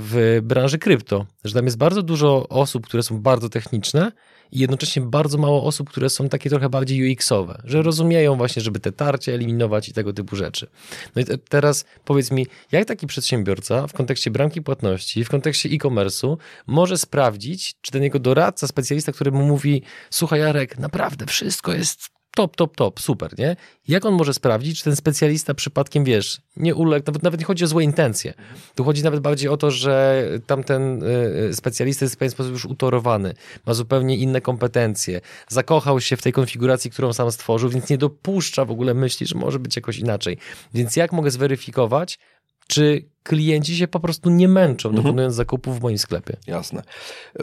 w 0.00 0.40
branży 0.42 0.78
krypto, 0.78 1.26
że 1.44 1.54
tam 1.54 1.64
jest 1.64 1.76
bardzo 1.76 2.02
dużo 2.02 2.48
osób, 2.48 2.86
które 2.86 3.02
są 3.02 3.20
bardzo 3.20 3.48
techniczne, 3.48 3.87
i 4.52 4.58
jednocześnie 4.58 5.02
bardzo 5.02 5.38
mało 5.38 5.64
osób, 5.64 5.90
które 5.90 6.10
są 6.10 6.28
takie 6.28 6.50
trochę 6.50 6.68
bardziej 6.68 7.12
UX-owe, 7.12 7.62
że 7.64 7.82
rozumieją 7.82 8.36
właśnie, 8.36 8.62
żeby 8.62 8.80
te 8.80 8.92
tarcie 8.92 9.34
eliminować 9.34 9.88
i 9.88 9.92
tego 9.92 10.12
typu 10.12 10.36
rzeczy. 10.36 10.66
No 11.16 11.22
i 11.22 11.24
te, 11.24 11.38
teraz 11.38 11.84
powiedz 12.04 12.30
mi, 12.30 12.46
jak 12.72 12.84
taki 12.84 13.06
przedsiębiorca 13.06 13.86
w 13.86 13.92
kontekście 13.92 14.30
bramki 14.30 14.62
płatności, 14.62 15.24
w 15.24 15.28
kontekście 15.28 15.68
e-commerce'u 15.68 16.36
może 16.66 16.98
sprawdzić, 16.98 17.74
czy 17.80 17.92
ten 17.92 18.02
jego 18.02 18.18
doradca, 18.18 18.66
specjalista, 18.66 19.12
który 19.12 19.32
mu 19.32 19.42
mówi, 19.46 19.82
słuchaj 20.10 20.40
Jarek, 20.40 20.78
naprawdę 20.78 21.26
wszystko 21.26 21.72
jest 21.72 22.17
top, 22.38 22.56
top, 22.56 22.76
top, 22.76 23.00
super, 23.00 23.38
nie? 23.38 23.56
Jak 23.88 24.04
on 24.04 24.14
może 24.14 24.34
sprawdzić, 24.34 24.78
czy 24.78 24.84
ten 24.84 24.96
specjalista 24.96 25.54
przypadkiem, 25.54 26.04
wiesz, 26.04 26.40
nie 26.56 26.74
uległ, 26.74 27.06
nawet, 27.06 27.22
nawet 27.22 27.40
nie 27.40 27.46
chodzi 27.46 27.64
o 27.64 27.66
złe 27.66 27.84
intencje. 27.84 28.34
Tu 28.74 28.84
chodzi 28.84 29.02
nawet 29.02 29.20
bardziej 29.20 29.48
o 29.48 29.56
to, 29.56 29.70
że 29.70 30.24
tamten 30.46 31.02
y, 31.50 31.54
specjalista 31.54 32.04
jest 32.04 32.14
w 32.14 32.18
pewien 32.18 32.30
sposób 32.30 32.52
już 32.52 32.64
utorowany, 32.64 33.34
ma 33.66 33.74
zupełnie 33.74 34.16
inne 34.16 34.40
kompetencje, 34.40 35.20
zakochał 35.48 36.00
się 36.00 36.16
w 36.16 36.22
tej 36.22 36.32
konfiguracji, 36.32 36.90
którą 36.90 37.12
sam 37.12 37.32
stworzył, 37.32 37.70
więc 37.70 37.90
nie 37.90 37.98
dopuszcza 37.98 38.64
w 38.64 38.70
ogóle 38.70 38.94
myśli, 38.94 39.26
że 39.26 39.38
może 39.38 39.58
być 39.58 39.76
jakoś 39.76 39.98
inaczej. 39.98 40.38
Więc 40.74 40.96
jak 40.96 41.12
mogę 41.12 41.30
zweryfikować, 41.30 42.18
czy 42.68 43.04
klienci 43.22 43.76
się 43.76 43.88
po 43.88 44.00
prostu 44.00 44.30
nie 44.30 44.48
męczą, 44.48 44.88
mhm. 44.88 45.04
dokonując 45.04 45.34
zakupów 45.34 45.78
w 45.78 45.82
moim 45.82 45.98
sklepie. 45.98 46.36
Jasne. 46.46 46.82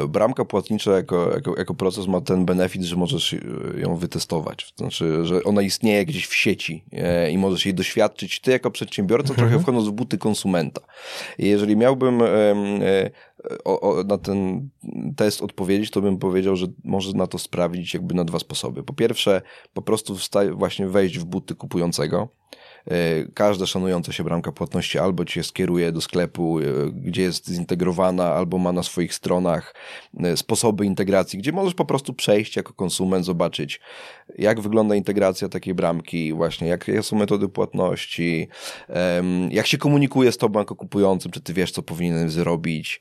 Bramka 0.07 0.45
płatnicza 0.45 0.91
jako, 0.91 1.31
jako, 1.33 1.57
jako 1.57 1.73
proces 1.73 2.07
ma 2.07 2.21
ten 2.21 2.45
benefit, 2.45 2.83
że 2.83 2.95
możesz 2.95 3.33
e, 3.33 3.39
ją 3.77 3.95
wytestować. 3.95 4.73
Znaczy, 4.77 5.25
że 5.25 5.43
ona 5.43 5.61
istnieje 5.61 6.05
gdzieś 6.05 6.27
w 6.27 6.35
sieci 6.35 6.83
e, 6.91 7.31
i 7.31 7.37
możesz 7.37 7.65
jej 7.65 7.75
doświadczyć 7.75 8.39
ty 8.39 8.51
jako 8.51 8.71
przedsiębiorca, 8.71 9.29
mhm. 9.29 9.49
trochę 9.49 9.63
wchodząc 9.63 9.87
w 9.87 9.91
buty 9.91 10.17
konsumenta. 10.17 10.81
I 11.39 11.47
jeżeli 11.47 11.77
miałbym 11.77 12.21
o, 13.65 13.81
o, 13.81 14.03
na 14.03 14.17
ten 14.17 14.69
test 15.15 15.41
odpowiedzieć, 15.41 15.91
to 15.91 16.01
bym 16.01 16.17
powiedział, 16.17 16.55
że 16.55 16.67
może 16.83 17.13
na 17.13 17.27
to 17.27 17.37
sprawdzić 17.37 17.93
jakby 17.93 18.13
na 18.13 18.23
dwa 18.23 18.39
sposoby. 18.39 18.83
Po 18.83 18.93
pierwsze, 18.93 19.41
po 19.73 19.81
prostu 19.81 20.17
właśnie 20.51 20.87
wejść 20.87 21.19
w 21.19 21.25
buty 21.25 21.55
kupującego, 21.55 22.29
każda 23.33 23.65
szanująca 23.65 24.11
się 24.11 24.23
bramka 24.23 24.51
płatności 24.51 24.99
albo 24.99 25.25
cię 25.25 25.43
skieruje 25.43 25.91
do 25.91 26.01
sklepu, 26.01 26.59
e, 26.59 26.63
gdzie 26.91 27.21
jest 27.21 27.49
zintegrowana, 27.49 28.33
albo 28.33 28.57
ma 28.57 28.71
na 28.71 28.83
swoich 28.83 29.13
stronach 29.13 29.75
e, 30.19 30.37
sposoby 30.37 30.85
integracji, 30.85 31.39
gdzie 31.39 31.51
możesz 31.51 31.73
po 31.73 31.85
prostu 31.85 32.13
przejść 32.13 32.55
jako 32.55 32.73
konsument, 32.73 33.25
zobaczyć, 33.25 33.79
jak 34.37 34.61
wygląda 34.61 34.95
integracja 34.95 35.49
takiej 35.49 35.73
bramki, 35.73 36.33
właśnie 36.33 36.67
jakie 36.67 37.03
są 37.03 37.15
metody 37.15 37.49
płatności, 37.49 38.47
jak 39.49 39.67
się 39.67 39.77
komunikuje 39.77 40.31
z 40.31 40.37
tobą 40.37 40.59
jako 40.59 40.75
kupującym, 40.75 41.31
czy 41.31 41.41
ty 41.41 41.53
wiesz, 41.53 41.71
co 41.71 41.81
powinieneś 41.81 42.31
zrobić, 42.31 42.99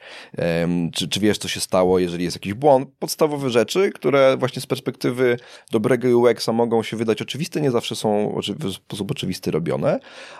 czy, 0.93 1.09
czy 1.09 1.21
wiesz, 1.21 1.39
co 1.39 1.49
się 1.49 1.61
stało, 1.61 1.99
jeżeli 1.99 2.25
jest 2.25 2.37
jakiś 2.37 2.55
błąd. 2.55 2.89
Podstawowe 2.99 3.51
rzeczy, 3.51 3.91
które 3.93 4.37
właśnie 4.37 4.63
z 4.63 4.67
perspektywy 4.67 5.37
dobrego 5.71 6.19
UX-a 6.19 6.53
mogą 6.53 6.83
się 6.83 6.97
wydać 6.97 7.23
oczywiste, 7.23 7.61
nie 7.61 7.71
zawsze 7.71 7.97
są 7.97 8.41
w 8.59 8.73
sposób 8.73 9.11
oczywisty 9.11 9.51
robione 9.51 9.74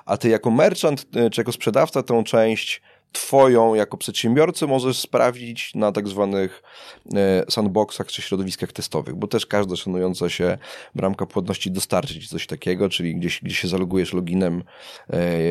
a 0.07 0.17
ty 0.17 0.29
jako 0.29 0.51
merchant 0.51 1.07
y, 1.17 1.31
czy 1.31 1.41
jako 1.41 1.53
sprzedawca 1.53 2.03
tę 2.03 2.25
część 2.25 2.83
twoją 3.15 3.75
jako 3.75 3.97
przedsiębiorcy 3.97 4.67
możesz 4.67 5.01
sprawdzić 5.01 5.75
na 5.75 5.93
tak 5.93 6.09
zwanych 6.09 6.63
y, 7.07 7.53
sandboxach 7.53 8.07
czy 8.07 8.23
środowiskach 8.23 8.73
testowych, 8.73 9.15
bo 9.15 9.27
też 9.27 9.47
każda 9.47 9.77
szanująca 9.77 10.29
się 10.29 10.59
bramka 10.95 11.27
płatności 11.27 11.71
dostarczy 11.71 12.21
ci 12.21 12.29
coś 12.29 12.47
takiego, 12.47 12.89
czyli 12.89 13.17
gdzieś, 13.17 13.41
gdzie 13.43 13.55
się 13.55 13.69
zalogujesz 13.69 14.13
loginem, 14.13 14.63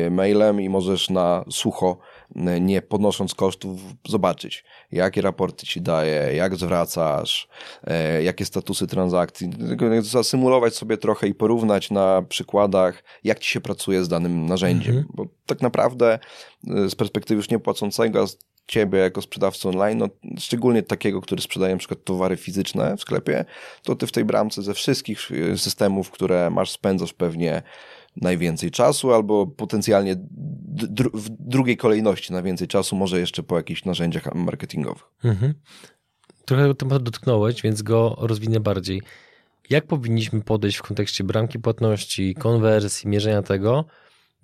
y, 0.06 0.10
mailem 0.10 0.60
i 0.60 0.68
możesz 0.68 1.10
na 1.10 1.44
sucho 1.50 1.98
nie 2.60 2.82
podnosząc 2.82 3.34
kosztów, 3.34 3.80
zobaczyć, 4.08 4.64
jakie 4.92 5.20
raporty 5.20 5.66
ci 5.66 5.80
daje, 5.80 6.36
jak 6.36 6.56
zwracasz, 6.56 7.48
e, 7.84 8.22
jakie 8.22 8.44
statusy 8.44 8.86
transakcji, 8.86 9.50
zasymulować 10.00 10.76
sobie 10.76 10.96
trochę 10.96 11.28
i 11.28 11.34
porównać 11.34 11.90
na 11.90 12.22
przykładach, 12.28 13.04
jak 13.24 13.38
ci 13.38 13.50
się 13.50 13.60
pracuje 13.60 14.04
z 14.04 14.08
danym 14.08 14.46
narzędziem, 14.46 14.96
mhm. 14.96 15.12
bo 15.14 15.26
tak 15.46 15.62
naprawdę 15.62 16.14
e, 16.14 16.18
z 16.66 16.94
perspektywy 16.94 17.36
już 17.36 17.50
niepłacącego, 17.50 18.26
ciebie 18.66 18.98
jako 18.98 19.22
sprzedawcy 19.22 19.68
online, 19.68 19.98
no, 19.98 20.08
szczególnie 20.38 20.82
takiego, 20.82 21.20
który 21.20 21.42
sprzedaje 21.42 21.74
na 21.74 21.78
przykład 21.78 22.04
towary 22.04 22.36
fizyczne 22.36 22.96
w 22.96 23.00
sklepie, 23.00 23.44
to 23.82 23.96
ty 23.96 24.06
w 24.06 24.12
tej 24.12 24.24
bramce 24.24 24.62
ze 24.62 24.74
wszystkich 24.74 25.30
e, 25.52 25.58
systemów, 25.58 26.10
które 26.10 26.50
masz, 26.50 26.70
spędzasz 26.70 27.12
pewnie 27.12 27.62
najwięcej 28.16 28.70
czasu, 28.70 29.12
albo 29.12 29.46
potencjalnie 29.46 30.16
w 31.14 31.28
drugiej 31.28 31.76
kolejności 31.76 32.32
na 32.32 32.42
więcej 32.42 32.68
czasu, 32.68 32.96
może 32.96 33.20
jeszcze 33.20 33.42
po 33.42 33.56
jakichś 33.56 33.84
narzędziach 33.84 34.34
marketingowych. 34.34 35.04
Mhm. 35.24 35.54
Trochę 36.44 36.74
temat 36.74 37.02
dotknąłeś, 37.02 37.62
więc 37.62 37.82
go 37.82 38.16
rozwinę 38.18 38.60
bardziej. 38.60 39.02
Jak 39.70 39.86
powinniśmy 39.86 40.42
podejść 40.42 40.76
w 40.76 40.82
kontekście 40.82 41.24
bramki 41.24 41.58
płatności, 41.58 42.34
konwersji, 42.34 43.08
mierzenia 43.08 43.42
tego 43.42 43.84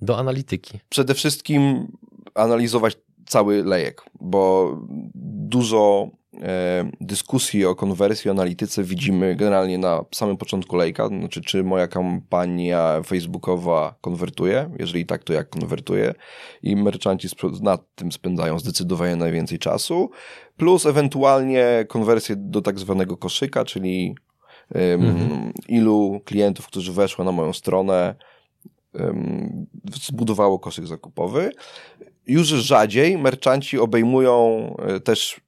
do 0.02 0.18
analityki? 0.18 0.80
Przede 0.88 1.14
wszystkim 1.14 1.88
analizować 2.34 2.98
cały 3.26 3.64
lejek, 3.64 4.02
bo 4.20 4.76
dużo 5.14 6.10
E, 6.42 6.90
dyskusji 7.00 7.66
o 7.66 7.74
konwersji, 7.74 8.30
o 8.30 8.32
analityce 8.32 8.84
widzimy 8.84 9.36
generalnie 9.36 9.78
na 9.78 10.04
samym 10.14 10.36
początku 10.36 10.76
lejka, 10.76 11.08
znaczy 11.08 11.40
czy 11.40 11.64
moja 11.64 11.88
kampania 11.88 13.02
facebookowa 13.02 13.94
konwertuje, 14.00 14.70
jeżeli 14.78 15.06
tak, 15.06 15.24
to 15.24 15.32
jak 15.32 15.50
konwertuje 15.50 16.14
i 16.62 16.76
merchanci 16.76 17.28
nad 17.62 17.94
tym 17.94 18.12
spędzają 18.12 18.58
zdecydowanie 18.58 19.16
najwięcej 19.16 19.58
czasu, 19.58 20.10
plus 20.56 20.86
ewentualnie 20.86 21.84
konwersję 21.88 22.36
do 22.38 22.62
tak 22.62 22.78
zwanego 22.78 23.16
koszyka, 23.16 23.64
czyli 23.64 24.14
mhm. 24.74 25.52
ilu 25.68 26.20
klientów, 26.24 26.66
którzy 26.66 26.92
weszło 26.92 27.24
na 27.24 27.32
moją 27.32 27.52
stronę, 27.52 28.14
zbudowało 29.94 30.59
koszyk 30.59 30.87
zakupowy. 30.87 31.50
Już 32.26 32.46
rzadziej 32.46 33.18
merchanci 33.18 33.79
obejmują 33.79 34.74
e, 34.79 35.00
też 35.00 35.40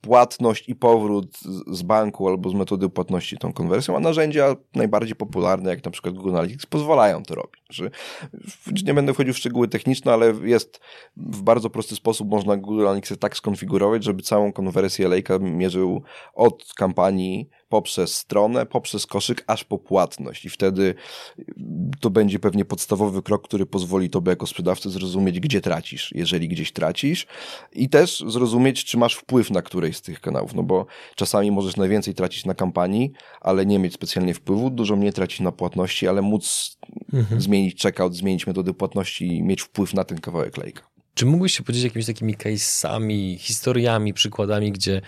płatność 0.00 0.68
i 0.68 0.74
powrót 0.74 1.38
z 1.66 1.82
banku 1.82 2.28
albo 2.28 2.50
z 2.50 2.54
metody 2.54 2.88
płatności 2.88 3.38
tą 3.38 3.52
konwersją, 3.52 3.96
a 3.96 4.00
narzędzia 4.00 4.56
najbardziej 4.74 5.16
popularne, 5.16 5.70
jak 5.70 5.84
na 5.84 5.90
przykład 5.90 6.14
Google 6.14 6.30
Analytics, 6.30 6.66
pozwalają 6.66 7.22
to 7.22 7.34
robić. 7.34 7.59
Że 7.70 7.90
nie 8.84 8.94
będę 8.94 9.14
wchodził 9.14 9.34
w 9.34 9.38
szczegóły 9.38 9.68
techniczne, 9.68 10.12
ale 10.12 10.34
jest 10.42 10.80
w 11.16 11.42
bardzo 11.42 11.70
prosty 11.70 11.96
sposób 11.96 12.28
można 12.28 12.56
Google 12.56 12.86
Analytics 12.86 13.18
tak 13.18 13.36
skonfigurować, 13.36 14.04
żeby 14.04 14.22
całą 14.22 14.52
konwersję 14.52 15.08
lejka 15.08 15.38
mierzył 15.38 16.02
od 16.34 16.72
kampanii 16.76 17.48
poprzez 17.70 18.16
stronę, 18.16 18.66
poprzez 18.66 19.06
koszyk, 19.06 19.44
aż 19.46 19.64
po 19.64 19.78
płatność. 19.78 20.44
I 20.44 20.50
wtedy 20.50 20.94
to 22.00 22.10
będzie 22.10 22.38
pewnie 22.38 22.64
podstawowy 22.64 23.22
krok, 23.22 23.44
który 23.44 23.66
pozwoli 23.66 24.10
tobie 24.10 24.30
jako 24.30 24.46
sprzedawcy 24.46 24.90
zrozumieć, 24.90 25.40
gdzie 25.40 25.60
tracisz, 25.60 26.12
jeżeli 26.14 26.48
gdzieś 26.48 26.72
tracisz 26.72 27.26
i 27.72 27.88
też 27.88 28.24
zrozumieć, 28.26 28.84
czy 28.84 28.98
masz 28.98 29.14
wpływ 29.14 29.50
na 29.50 29.62
którejś 29.62 29.96
z 29.96 30.02
tych 30.02 30.20
kanałów, 30.20 30.54
no 30.54 30.62
bo 30.62 30.86
czasami 31.14 31.50
możesz 31.50 31.76
najwięcej 31.76 32.14
tracić 32.14 32.44
na 32.44 32.54
kampanii, 32.54 33.12
ale 33.40 33.66
nie 33.66 33.78
mieć 33.78 33.94
specjalnie 33.94 34.34
wpływu, 34.34 34.70
dużo 34.70 34.96
mniej 34.96 35.12
tracić 35.12 35.40
na 35.40 35.52
płatności, 35.52 36.08
ale 36.08 36.22
móc 36.22 36.76
mhm. 37.12 37.40
zmienić 37.40 37.59
checkout, 37.82 38.14
zmienić 38.14 38.46
metody 38.46 38.74
płatności 38.74 39.26
i 39.26 39.42
mieć 39.42 39.62
wpływ 39.62 39.94
na 39.94 40.04
ten 40.04 40.18
kawałek 40.18 40.56
lejka. 40.56 40.82
Czy 41.14 41.26
mógłbyś 41.26 41.56
się 41.56 41.62
podzielić 41.62 41.84
jakimiś 41.84 42.06
takimi 42.06 42.34
case'ami, 42.34 43.38
historiami, 43.38 44.14
przykładami, 44.14 44.72
gdzie 44.72 45.02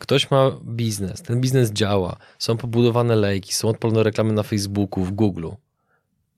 Ktoś 0.00 0.30
ma 0.30 0.50
biznes, 0.64 1.22
ten 1.22 1.40
biznes 1.40 1.72
działa, 1.72 2.16
są 2.38 2.56
pobudowane 2.56 3.16
lejki, 3.16 3.54
są 3.54 3.68
odpalone 3.68 4.02
reklamy 4.02 4.32
na 4.32 4.42
Facebooku, 4.42 5.04
w 5.04 5.12
Google. 5.12 5.48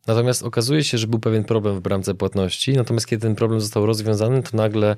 Natomiast 0.06 0.42
okazuje 0.42 0.84
się, 0.84 0.98
że 0.98 1.06
był 1.06 1.18
pewien 1.18 1.44
problem 1.44 1.76
w 1.76 1.80
bramce 1.80 2.14
płatności, 2.14 2.72
natomiast 2.72 3.06
kiedy 3.06 3.22
ten 3.22 3.34
problem 3.34 3.60
został 3.60 3.86
rozwiązany, 3.86 4.42
to 4.42 4.56
nagle 4.56 4.96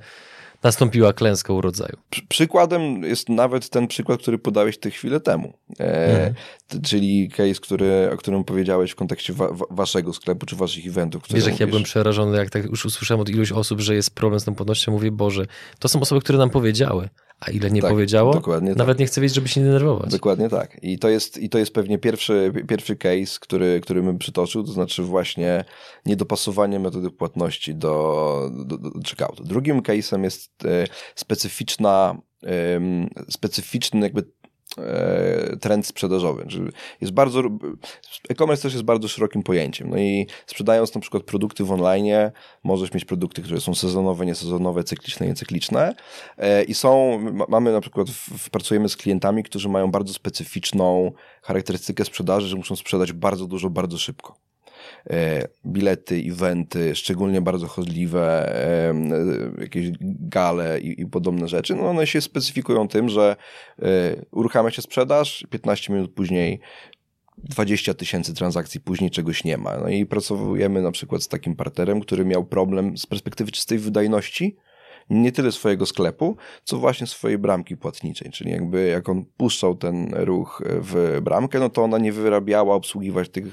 nastąpiła 0.65 1.13
klęska 1.13 1.53
urodzaju. 1.53 1.97
Przykładem 2.29 3.03
jest 3.03 3.29
nawet 3.29 3.69
ten 3.69 3.87
przykład, 3.87 4.21
który 4.21 4.39
podałeś 4.39 4.79
te 4.79 4.91
chwilę 4.91 5.21
temu. 5.21 5.53
E, 5.81 6.07
mhm. 6.07 6.35
czyli 6.83 7.29
case, 7.29 7.61
który, 7.61 8.11
o 8.13 8.17
którym 8.17 8.45
powiedziałeś 8.45 8.91
w 8.91 8.95
kontekście 8.95 9.33
wa 9.33 9.49
waszego 9.71 10.13
sklepu 10.13 10.47
czy 10.47 10.57
waszych 10.57 10.87
eventów. 10.87 11.23
Wiesz, 11.31 11.47
jak 11.47 11.61
ja 11.61 11.67
byłem 11.67 11.83
przerażony, 11.83 12.37
jak 12.37 12.51
tak 12.51 12.65
już 12.65 12.85
usłyszałem 12.85 13.21
od 13.21 13.29
iluś 13.29 13.53
osób, 13.53 13.81
że 13.81 13.95
jest 13.95 14.15
problem 14.15 14.41
z 14.41 14.45
tą 14.45 14.55
płatnością, 14.55 14.93
mówię, 14.93 15.11
Boże, 15.11 15.47
to 15.79 15.89
są 15.89 16.01
osoby, 16.01 16.21
które 16.21 16.39
nam 16.39 16.51
powiedziały. 16.51 17.09
A 17.47 17.51
ile 17.51 17.71
nie 17.71 17.83
tak, 17.83 17.91
powiedziało? 17.91 18.33
Dokładnie 18.33 18.75
Nawet 18.75 18.97
tak. 18.97 18.99
nie 19.01 19.07
chcę 19.07 19.21
wiedzieć, 19.21 19.35
żeby 19.35 19.49
się 19.49 19.61
nie 19.61 19.67
denerwować. 19.67 20.11
Dokładnie 20.11 20.49
tak. 20.49 20.79
I 20.83 20.99
to 20.99 21.09
jest, 21.09 21.39
i 21.39 21.49
to 21.49 21.59
jest 21.59 21.75
pewnie 21.75 21.99
pierwszy, 21.99 22.53
pierwszy 22.69 22.97
case, 22.97 23.39
który, 23.41 23.81
który 23.81 24.03
bym 24.03 24.19
przytoczył, 24.19 24.65
to 24.65 24.73
znaczy 24.73 25.03
właśnie 25.03 25.65
niedopasowanie 26.07 26.81
metody 26.81 27.11
płatności 27.11 27.75
do, 27.75 28.51
do, 28.67 28.79
do 28.79 28.91
checkoutu. 29.09 29.45
Drugim 29.45 29.83
case'em 29.83 30.23
jest 30.23 30.65
e, 30.65 30.87
specyficzna, 31.15 32.19
specyficzny 33.29 34.01
jakby 34.01 34.25
trend 35.61 35.87
sprzedażowy. 35.87 36.47
Jest 37.01 37.13
bardzo, 37.13 37.43
e-commerce 38.29 38.63
też 38.63 38.73
jest 38.73 38.85
bardzo 38.85 39.09
szerokim 39.09 39.43
pojęciem. 39.43 39.91
No 39.91 39.99
i 39.99 40.27
sprzedając 40.47 40.95
na 40.95 41.01
przykład 41.01 41.23
produkty 41.23 41.65
w 41.65 41.73
online, 41.73 42.31
możesz 42.65 42.95
mieć 42.95 43.05
produkty, 43.05 43.43
które 43.43 43.61
są 43.61 43.75
sezonowe, 43.75 44.27
niesezonowe, 44.27 44.85
cykliczne, 44.85 45.27
niecykliczne. 45.27 45.95
E, 46.39 46.65
I 46.65 46.75
są, 46.75 47.19
mamy 47.49 47.73
na 47.73 47.81
przykład, 47.81 48.09
pracujemy 48.51 48.89
z 48.89 48.97
klientami, 48.97 49.43
którzy 49.43 49.69
mają 49.69 49.91
bardzo 49.91 50.13
specyficzną 50.13 51.13
charakterystykę 51.43 52.05
sprzedaży, 52.05 52.49
że 52.49 52.57
muszą 52.57 52.77
sprzedać 52.77 53.13
bardzo 53.13 53.47
dużo, 53.47 53.71
bardzo 53.71 53.99
szybko. 53.99 54.37
E, 55.11 55.49
bilety, 55.67 56.25
eventy, 56.29 56.95
szczególnie 56.95 57.41
bardzo 57.41 57.67
chodliwe, 57.67 58.55
e, 58.89 58.95
jakieś 59.61 59.91
gale 60.21 60.81
i, 60.81 61.01
i 61.01 61.07
podobne 61.07 61.49
rzeczy, 61.49 61.75
no 61.75 61.89
one 61.89 62.07
się 62.07 62.21
specyfikują 62.21 62.89
tym, 62.89 63.09
że 63.09 63.37
e, 63.83 63.87
uruchamia 64.31 64.71
się 64.71 64.83
sprzedaż, 64.83 65.47
15 65.51 65.93
minut 65.93 66.15
później 66.15 66.61
20 67.39 67.95
tysięcy 67.95 68.35
transakcji 68.35 68.81
później 68.81 69.11
czegoś 69.11 69.45
nie 69.45 69.57
ma. 69.59 69.77
No 69.77 69.89
i 69.89 70.07
pracujemy 70.07 70.83
na 70.83 70.91
przykład 70.93 71.23
z 71.23 71.29
takim 71.29 71.57
partnerem, 71.57 72.01
który 72.01 72.25
miał 72.25 72.45
problem 72.45 72.99
z 72.99 73.07
perspektywy 73.07 73.53
czystej 73.53 73.79
wydajności, 73.79 74.57
nie 75.11 75.33
tyle 75.33 75.53
swojego 75.53 75.87
sklepu, 75.87 76.37
co 76.65 76.79
właśnie 76.79 77.07
swojej 77.07 77.39
bramki 77.39 77.77
płatniczej, 77.77 78.31
czyli 78.31 78.51
jakby 78.51 78.87
jak 78.87 79.09
on 79.09 79.25
puszczał 79.37 79.75
ten 79.75 80.15
ruch 80.15 80.63
w 80.67 81.21
bramkę, 81.23 81.59
no 81.61 81.69
to 81.69 81.83
ona 81.83 81.99
nie 81.99 82.13
wyrabiała 82.13 82.75
obsługiwać 82.75 83.29
tych, 83.29 83.45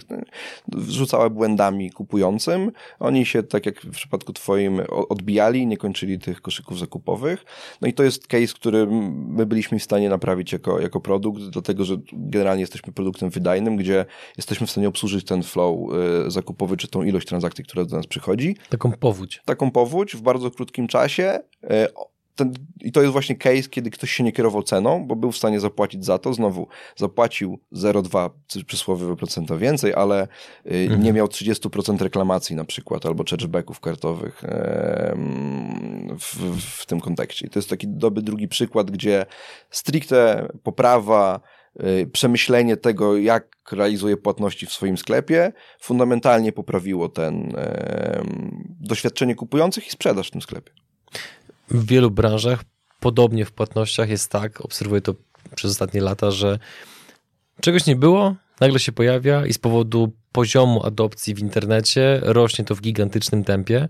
rzucała 0.88 1.30
błędami 1.30 1.92
kupującym, 1.92 2.72
oni 3.00 3.26
się, 3.26 3.44
tak 3.44 3.66
jak 3.66 3.82
w 3.82 3.92
przypadku 3.92 4.34
twoim, 4.34 4.82
odbijali, 5.10 5.68
nie 5.68 5.78
kończyli 5.78 6.20
tych 6.20 6.42
koszyków 6.42 6.80
zakupowych, 6.80 7.46
no 7.82 7.88
i 7.88 7.94
to 7.94 8.04
jest 8.04 8.28
case, 8.28 8.54
który 8.54 8.88
my 9.12 9.46
byliśmy 9.46 9.80
w 9.80 9.84
stanie 9.84 10.10
naprawić 10.10 10.54
jako, 10.54 10.80
jako 10.80 11.02
produkt, 11.02 11.42
dlatego, 11.42 11.86
że 11.86 11.98
generalnie 12.14 12.62
jesteśmy 12.62 12.94
produktem 12.94 13.30
wydajnym, 13.30 13.78
gdzie 13.78 14.06
jesteśmy 14.38 14.68
w 14.68 14.72
stanie 14.72 14.88
obsłużyć 14.88 15.26
ten 15.26 15.44
flow 15.44 15.80
y, 16.28 16.32
zakupowy, 16.32 16.78
czy 16.78 16.88
tą 16.88 17.04
ilość 17.04 17.28
transakcji, 17.28 17.64
która 17.64 17.86
do 17.86 17.98
nas 17.98 18.08
przychodzi. 18.08 18.56
Taką 18.70 18.92
powódź. 18.92 19.42
Taką 19.46 19.72
powódź 19.72 20.16
w 20.16 20.22
bardzo 20.22 20.52
krótkim 20.52 20.88
czasie, 20.88 21.40
E, 21.64 21.88
ten, 22.36 22.54
I 22.82 22.92
to 22.92 23.02
jest 23.02 23.14
właśnie 23.14 23.36
case, 23.36 23.70
kiedy 23.70 23.90
ktoś 23.90 24.12
się 24.12 24.24
nie 24.24 24.32
kierował 24.32 24.64
ceną, 24.64 25.08
bo 25.08 25.16
był 25.16 25.32
w 25.32 25.38
stanie 25.38 25.60
zapłacić 25.60 26.06
za 26.06 26.18
to. 26.18 26.34
Znowu 26.34 26.68
zapłacił 26.96 27.60
0,2 27.74 28.30
przysłowiowe 28.66 29.16
procenta 29.16 29.58
więcej, 29.58 29.94
ale 29.94 30.22
e, 30.22 30.28
mhm. 30.66 31.04
nie 31.04 31.14
miał 31.14 31.28
30% 31.28 32.02
reklamacji 32.02 32.56
na 32.56 32.66
przykład, 32.66 33.06
albo 33.06 33.24
chargebacków 33.30 33.80
kartowych 33.80 34.44
w, 36.20 36.60
w 36.82 36.86
tym 36.86 37.02
kontekście. 37.02 37.48
I 37.48 37.50
to 37.50 37.60
jest 37.60 37.70
taki 37.70 37.88
dobry 37.88 38.24
drugi 38.24 38.48
przykład, 38.48 38.92
gdzie 38.92 39.26
stricte 39.70 40.48
poprawa, 40.64 41.40
e, 41.80 42.06
przemyślenie 42.06 42.78
tego, 42.78 43.18
jak 43.18 43.48
realizuje 43.72 44.18
płatności 44.18 44.66
w 44.66 44.72
swoim 44.72 44.98
sklepie, 44.98 45.52
fundamentalnie 45.80 46.52
poprawiło 46.52 47.10
ten 47.10 47.54
doświadczenie 48.80 49.36
kupujących 49.36 49.88
i 49.88 49.92
sprzedaż 49.92 50.28
w 50.28 50.32
tym 50.32 50.42
sklepie 50.42 50.81
w 51.72 51.86
wielu 51.86 52.12
branżach, 52.12 52.64
podobnie 53.00 53.46
w 53.46 53.52
płatnościach 53.52 54.10
jest 54.10 54.32
tak, 54.32 54.62
obserwuję 54.62 55.02
to 55.02 55.14
przez 55.56 55.72
ostatnie 55.72 56.02
lata, 56.02 56.32
że 56.32 56.60
czegoś 57.62 57.86
nie 57.86 57.96
było, 57.96 58.36
nagle 58.60 58.80
się 58.80 58.92
pojawia 58.92 59.46
i 59.46 59.54
z 59.54 59.58
powodu 59.58 60.12
poziomu 60.32 60.86
adopcji 60.86 61.36
w 61.36 61.40
internecie 61.40 62.20
rośnie 62.24 62.66
to 62.66 62.76
w 62.76 62.82
gigantycznym 62.82 63.44
tempie. 63.44 63.88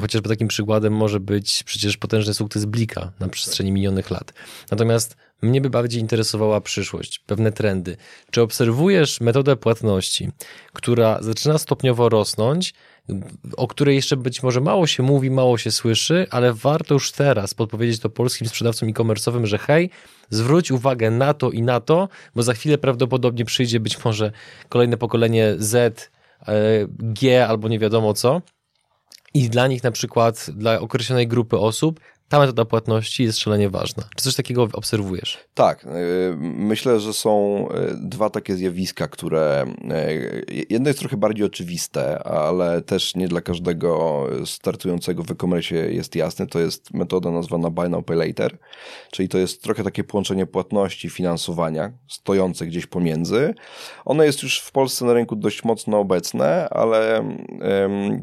Chociażby 0.00 0.28
takim 0.28 0.48
przykładem 0.48 0.92
może 0.92 1.20
być 1.20 1.62
przecież 1.62 1.96
potężny 1.96 2.34
sukces 2.34 2.64
Blika 2.64 3.12
na 3.20 3.28
przestrzeni 3.28 3.72
minionych 3.72 4.10
lat. 4.10 4.32
Natomiast 4.70 5.16
mnie 5.42 5.60
by 5.60 5.70
bardziej 5.70 6.00
interesowała 6.00 6.60
przyszłość, 6.60 7.18
pewne 7.18 7.52
trendy. 7.52 7.96
Czy 8.30 8.42
obserwujesz 8.42 9.20
metodę 9.20 9.56
płatności, 9.56 10.30
która 10.72 11.22
zaczyna 11.22 11.58
stopniowo 11.58 12.08
rosnąć, 12.08 12.74
o 13.56 13.68
której 13.68 13.96
jeszcze 13.96 14.16
być 14.16 14.42
może 14.42 14.60
mało 14.60 14.86
się 14.86 15.02
mówi, 15.02 15.30
mało 15.30 15.58
się 15.58 15.70
słyszy, 15.70 16.26
ale 16.30 16.52
warto 16.52 16.94
już 16.94 17.12
teraz 17.12 17.54
podpowiedzieć 17.54 18.00
to 18.00 18.10
polskim 18.10 18.48
sprzedawcom 18.48 18.88
e-commerce'owym, 18.88 19.44
że 19.44 19.58
hej, 19.58 19.90
zwróć 20.30 20.70
uwagę 20.70 21.10
na 21.10 21.34
to 21.34 21.50
i 21.50 21.62
na 21.62 21.80
to, 21.80 22.08
bo 22.34 22.42
za 22.42 22.54
chwilę 22.54 22.78
prawdopodobnie 22.78 23.44
przyjdzie 23.44 23.80
być 23.80 24.04
może 24.04 24.32
kolejne 24.68 24.96
pokolenie 24.96 25.54
Z, 25.58 26.10
e, 26.48 26.52
G 26.88 27.46
albo 27.46 27.68
nie 27.68 27.78
wiadomo 27.78 28.14
co. 28.14 28.42
I 29.34 29.50
dla 29.50 29.66
nich 29.66 29.82
na 29.82 29.90
przykład, 29.90 30.46
dla 30.54 30.80
określonej 30.80 31.28
grupy 31.28 31.58
osób, 31.58 32.00
ta 32.28 32.38
metoda 32.38 32.64
płatności 32.64 33.24
jest 33.24 33.38
szalenie 33.38 33.70
ważna. 33.70 34.02
Czy 34.16 34.24
coś 34.24 34.34
takiego 34.34 34.68
obserwujesz? 34.72 35.38
Tak. 35.54 35.84
Y, 35.84 35.88
myślę, 36.40 37.00
że 37.00 37.12
są 37.12 37.64
y, 37.68 37.96
dwa 37.96 38.30
takie 38.30 38.56
zjawiska, 38.56 39.08
które 39.08 39.66
y, 40.10 40.66
jedno 40.70 40.88
jest 40.88 40.98
trochę 40.98 41.16
bardziej 41.16 41.46
oczywiste, 41.46 42.22
ale 42.22 42.82
też 42.82 43.14
nie 43.14 43.28
dla 43.28 43.40
każdego 43.40 44.26
startującego 44.44 45.22
w 45.22 45.30
e-commerce 45.30 45.74
jest 45.74 46.16
jasne. 46.16 46.46
To 46.46 46.58
jest 46.58 46.94
metoda 46.94 47.30
nazwana 47.30 47.70
Buy 47.70 47.88
Now 47.88 48.04
Pay 48.04 48.16
Later, 48.16 48.58
czyli 49.10 49.28
to 49.28 49.38
jest 49.38 49.62
trochę 49.62 49.84
takie 49.84 50.04
połączenie 50.04 50.46
płatności, 50.46 51.10
finansowania 51.10 51.92
stojące 52.08 52.66
gdzieś 52.66 52.86
pomiędzy. 52.86 53.54
Ono 54.04 54.24
jest 54.24 54.42
już 54.42 54.60
w 54.60 54.72
Polsce 54.72 55.04
na 55.04 55.12
rynku 55.12 55.36
dość 55.36 55.64
mocno 55.64 55.98
obecne, 55.98 56.68
ale 56.68 57.30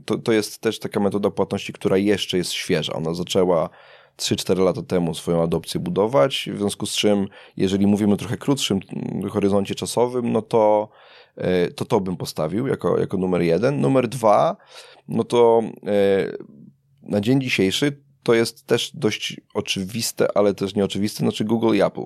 to, 0.05 0.17
to 0.17 0.31
jest 0.31 0.61
też 0.61 0.79
taka 0.79 0.99
metoda 0.99 1.31
płatności, 1.31 1.73
która 1.73 1.97
jeszcze 1.97 2.37
jest 2.37 2.51
świeża. 2.51 2.93
Ona 2.93 3.13
zaczęła 3.13 3.69
3-4 4.17 4.63
lata 4.63 4.81
temu 4.81 5.15
swoją 5.15 5.43
adopcję 5.43 5.79
budować, 5.79 6.49
w 6.53 6.57
związku 6.57 6.85
z 6.85 6.95
czym, 6.95 7.27
jeżeli 7.57 7.87
mówimy 7.87 8.13
o 8.13 8.17
trochę 8.17 8.37
krótszym 8.37 8.79
horyzoncie 9.29 9.75
czasowym, 9.75 10.31
no 10.31 10.41
to 10.41 10.89
e, 11.37 11.67
to, 11.67 11.85
to 11.85 11.99
bym 12.01 12.17
postawił 12.17 12.67
jako, 12.67 12.99
jako 12.99 13.17
numer 13.17 13.41
jeden. 13.41 13.81
Numer 13.81 14.07
dwa, 14.07 14.57
no 15.07 15.23
to 15.23 15.61
e, 15.87 16.31
na 17.01 17.21
dzień 17.21 17.41
dzisiejszy 17.41 18.03
to 18.23 18.33
jest 18.33 18.67
też 18.67 18.91
dość 18.93 19.41
oczywiste, 19.53 20.37
ale 20.37 20.53
też 20.53 20.75
nieoczywiste, 20.75 21.19
znaczy 21.19 21.45
Google 21.45 21.75
i 21.75 21.81
Apple. 21.81 22.05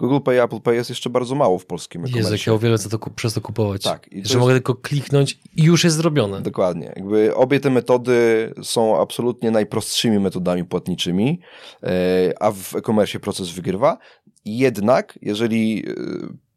Google 0.00 0.20
Pay, 0.20 0.42
Apple 0.42 0.60
Pay 0.60 0.74
jest 0.74 0.90
jeszcze 0.90 1.10
bardzo 1.10 1.34
mało 1.34 1.58
w 1.58 1.66
polskim 1.66 2.04
e 2.04 2.08
Jezu, 2.08 2.32
jak 2.32 2.46
ja 2.46 2.52
o 2.52 2.58
wiele 2.58 2.78
co 2.78 2.98
to, 2.98 3.10
przez 3.10 3.34
to 3.34 3.40
kupować. 3.40 3.82
Tak. 3.82 4.08
I 4.08 4.14
że 4.14 4.18
jest... 4.18 4.34
mogę 4.34 4.54
tylko 4.54 4.74
kliknąć 4.74 5.38
i 5.56 5.62
już 5.62 5.84
jest 5.84 5.96
zrobione. 5.96 6.42
Dokładnie. 6.42 6.92
Jakby 6.96 7.34
obie 7.34 7.60
te 7.60 7.70
metody 7.70 8.54
są 8.62 9.00
absolutnie 9.00 9.50
najprostszymi 9.50 10.18
metodami 10.18 10.64
płatniczymi, 10.64 11.40
e, 11.82 12.32
a 12.40 12.50
w 12.52 12.76
e-commerce 12.76 13.20
proces 13.20 13.50
wygrywa. 13.50 13.98
Jednak, 14.44 15.18
jeżeli 15.22 15.84
e, 15.88 15.94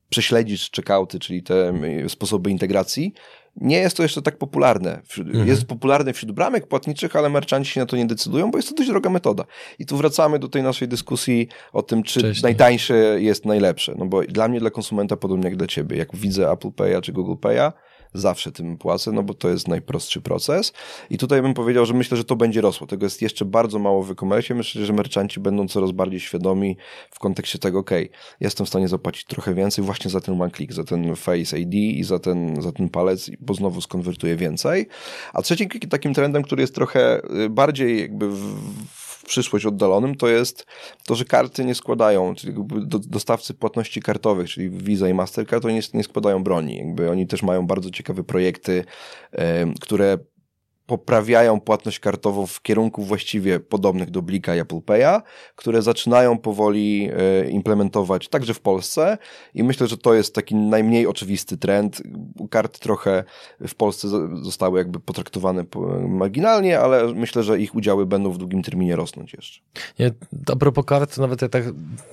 prześledzisz 0.10 0.72
checkouty, 0.76 1.20
czyli 1.20 1.44
te 1.44 1.74
sposoby 2.08 2.52
integracji, 2.52 3.14
nie 3.62 3.78
jest 3.78 3.98
to 3.98 4.04
jeszcze 4.04 4.22
tak 4.22 4.38
popularne. 4.38 5.02
Mhm. 5.18 5.48
Jest 5.48 5.66
popularne 5.66 6.14
wśród 6.14 6.32
bramek 6.32 6.68
płatniczych, 6.68 7.16
ale 7.16 7.30
merchanci 7.30 7.72
się 7.72 7.80
na 7.80 7.86
to 7.86 7.98
nie 7.98 8.06
decydują, 8.06 8.52
bo 8.52 8.58
jest 8.58 8.70
to 8.70 8.76
dość 8.76 8.90
droga 8.90 9.10
metoda. 9.10 9.46
I 9.80 9.86
tu 9.86 9.98
wracamy 9.98 10.40
do 10.40 10.48
tej 10.48 10.64
naszej 10.64 10.88
dyskusji 10.88 11.48
o 11.74 11.82
tym, 11.82 12.04
czy 12.04 12.34
najtańsze 12.44 13.22
jest 13.22 13.46
najlepsze. 13.46 13.94
No 13.98 14.06
bo 14.06 14.22
dla 14.22 14.48
mnie, 14.48 14.60
dla 14.60 14.70
konsumenta, 14.70 15.18
podobnie 15.18 15.46
jak 15.46 15.58
dla 15.58 15.68
ciebie, 15.68 15.98
jak 15.98 16.16
widzę 16.16 16.52
Apple 16.52 16.68
Pay'a 16.68 17.02
czy 17.02 17.12
Google 17.12 17.48
Pay'a, 17.48 17.72
zawsze 18.14 18.52
tym 18.52 18.78
płacę, 18.78 19.12
no 19.12 19.24
bo 19.24 19.34
to 19.34 19.50
jest 19.50 19.68
najprostszy 19.68 20.22
proces. 20.22 20.74
I 21.10 21.18
tutaj 21.18 21.42
bym 21.42 21.54
powiedział, 21.54 21.86
że 21.86 21.94
myślę, 21.94 22.18
że 22.18 22.24
to 22.24 22.36
będzie 22.36 22.62
rosło. 22.62 22.88
Tego 22.88 23.06
jest 23.06 23.22
jeszcze 23.22 23.46
bardzo 23.46 23.80
mało 23.80 24.04
w 24.04 24.12
e-commerce. 24.12 24.56
Myślę, 24.56 24.86
że 24.86 24.94
merchanci 24.94 25.40
będą 25.40 25.68
coraz 25.68 25.92
bardziej 25.92 26.20
świadomi 26.20 26.78
w 27.12 27.20
kontekście 27.20 27.60
tego, 27.60 27.80
ok, 27.80 27.92
jestem 28.40 28.66
w 28.66 28.70
stanie 28.70 28.88
zapłacić 28.88 29.26
trochę 29.26 29.54
więcej 29.54 29.86
właśnie 29.86 30.12
za 30.12 30.22
ten 30.22 30.42
one 30.42 30.52
click, 30.52 30.74
za 30.74 30.84
ten 30.84 31.16
Face 31.16 31.60
ID 31.60 31.74
i 31.74 32.04
za 32.04 32.20
ten, 32.20 32.62
za 32.62 32.72
ten 32.72 32.90
palec, 32.90 33.32
bo 33.40 33.54
znowu 33.54 33.82
skonwertuję 33.82 34.36
więcej. 34.36 34.88
A 35.34 35.42
trzecim 35.42 35.70
takim 35.70 36.14
trendem, 36.14 36.44
który 36.44 36.62
jest 36.62 36.76
trochę 36.76 37.22
y, 37.46 37.50
bardziej 37.50 38.00
jakby 38.00 38.30
w, 38.30 38.56
przyszłość 39.30 39.66
oddalonym, 39.66 40.16
to 40.16 40.28
jest 40.28 40.66
to, 41.06 41.16
że 41.16 41.26
karty 41.26 41.66
nie 41.66 41.76
składają, 41.76 42.36
czyli 42.36 42.54
dostawcy 43.08 43.54
płatności 43.54 44.02
kartowych, 44.02 44.50
czyli 44.50 44.70
Visa 44.70 45.10
i 45.10 45.14
Mastercard, 45.14 45.64
to 45.64 45.70
nie, 45.70 45.82
nie 45.94 46.04
składają 46.04 46.44
broni. 46.44 46.78
Jakby 46.78 47.12
oni 47.12 47.28
też 47.28 47.44
mają 47.44 47.68
bardzo 47.68 47.90
ciekawe 47.90 48.24
projekty, 48.24 48.84
które 49.82 50.18
poprawiają 50.90 51.60
płatność 51.60 52.00
kartową 52.00 52.48
w 52.48 52.62
kierunku 52.62 53.04
właściwie 53.04 53.60
podobnych 53.60 54.10
do 54.10 54.22
Blika 54.22 54.56
i 54.56 54.60
Apple 54.60 54.76
Pay'a, 54.76 55.22
które 55.56 55.82
zaczynają 55.82 56.38
powoli 56.38 57.10
e, 57.14 57.50
implementować 57.50 58.28
także 58.28 58.54
w 58.54 58.60
Polsce 58.60 59.18
i 59.54 59.64
myślę, 59.64 59.88
że 59.88 59.98
to 59.98 60.14
jest 60.14 60.36
taki 60.36 60.56
najmniej 60.56 61.08
oczywisty 61.08 61.58
trend. 61.58 62.02
Karty 62.50 62.80
trochę 62.80 63.24
w 63.68 63.76
Polsce 63.76 64.08
zostały 64.44 64.80
jakby 64.80 65.00
potraktowane 65.00 65.64
marginalnie, 66.08 66.80
ale 66.80 67.14
myślę, 67.14 67.44
że 67.44 67.60
ich 67.60 67.76
udziały 67.76 68.06
będą 68.06 68.32
w 68.32 68.38
długim 68.38 68.64
terminie 68.64 68.96
rosnąć 68.96 69.34
jeszcze. 69.34 69.62
Nie, 70.00 70.12
a 70.52 70.56
propos 70.56 70.86
kart, 70.86 71.18
nawet 71.18 71.42
ja 71.42 71.50
tak, 71.50 71.64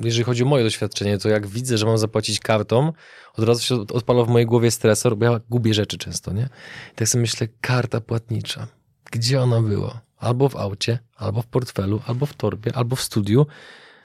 jeżeli 0.01 0.25
chodzi 0.25 0.43
o 0.43 0.47
moje 0.47 0.65
doświadczenie, 0.65 1.19
to 1.19 1.29
jak 1.29 1.47
widzę, 1.47 1.79
że 1.79 1.87
mam 1.87 1.99
zapłacić 1.99 2.41
kartą, 2.41 2.93
od 3.37 3.44
razu 3.44 3.62
się 3.62 3.75
odpala 3.75 4.25
w 4.25 4.29
mojej 4.29 4.46
głowie 4.46 4.70
stresor, 4.70 5.16
bo 5.16 5.25
ja 5.25 5.40
gubię 5.51 5.75
rzeczy 5.75 5.99
często, 5.99 6.33
nie? 6.33 6.49
I 6.92 6.94
tak 6.94 7.09
sobie 7.09 7.22
myślę, 7.22 7.49
karta 7.61 8.01
płatnicza. 8.01 8.66
Gdzie 9.11 9.42
ona 9.42 9.62
była? 9.62 10.01
Albo 10.18 10.49
w 10.49 10.57
aucie, 10.57 10.99
albo 11.16 11.42
w 11.42 11.46
portfelu, 11.46 12.01
albo 12.07 12.27
w 12.27 12.35
torbie, 12.35 12.72
albo 12.77 12.96
w 12.96 13.01
studiu. 13.01 13.46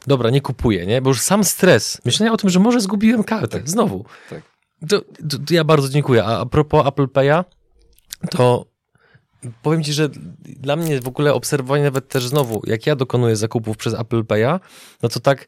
dobra, 0.07 0.29
nie 0.29 0.41
kupuję, 0.41 0.85
nie? 0.85 1.01
Bo 1.01 1.09
już 1.09 1.21
sam 1.21 1.43
stres, 1.43 2.01
myślenia 2.05 2.33
o 2.33 2.37
tym, 2.37 2.49
że 2.49 2.59
może 2.59 2.81
zgubiłem 2.81 3.23
kartę, 3.23 3.47
tak. 3.47 3.69
znowu. 3.69 4.05
Tak. 4.29 4.41
To, 4.89 5.01
to, 5.01 5.39
to, 5.47 5.53
ja 5.53 5.63
bardzo 5.63 5.89
dziękuję. 5.89 6.23
A, 6.23 6.39
a 6.39 6.45
propos 6.45 6.87
Apple 6.87 7.05
Pay'a, 7.05 7.43
to 8.29 8.65
powiem 9.61 9.83
ci, 9.83 9.93
że 9.93 10.09
dla 10.39 10.75
mnie 10.75 11.01
w 11.01 11.07
ogóle 11.07 11.33
obserwowanie 11.33 11.83
nawet 11.83 12.07
też 12.07 12.27
znowu, 12.27 12.61
jak 12.67 12.87
ja 12.87 12.95
dokonuję 12.95 13.35
zakupów 13.35 13.77
przez 13.77 13.93
Apple 13.93 14.21
Pay'a, 14.21 14.59
no 15.03 15.09
to 15.09 15.19
tak 15.19 15.47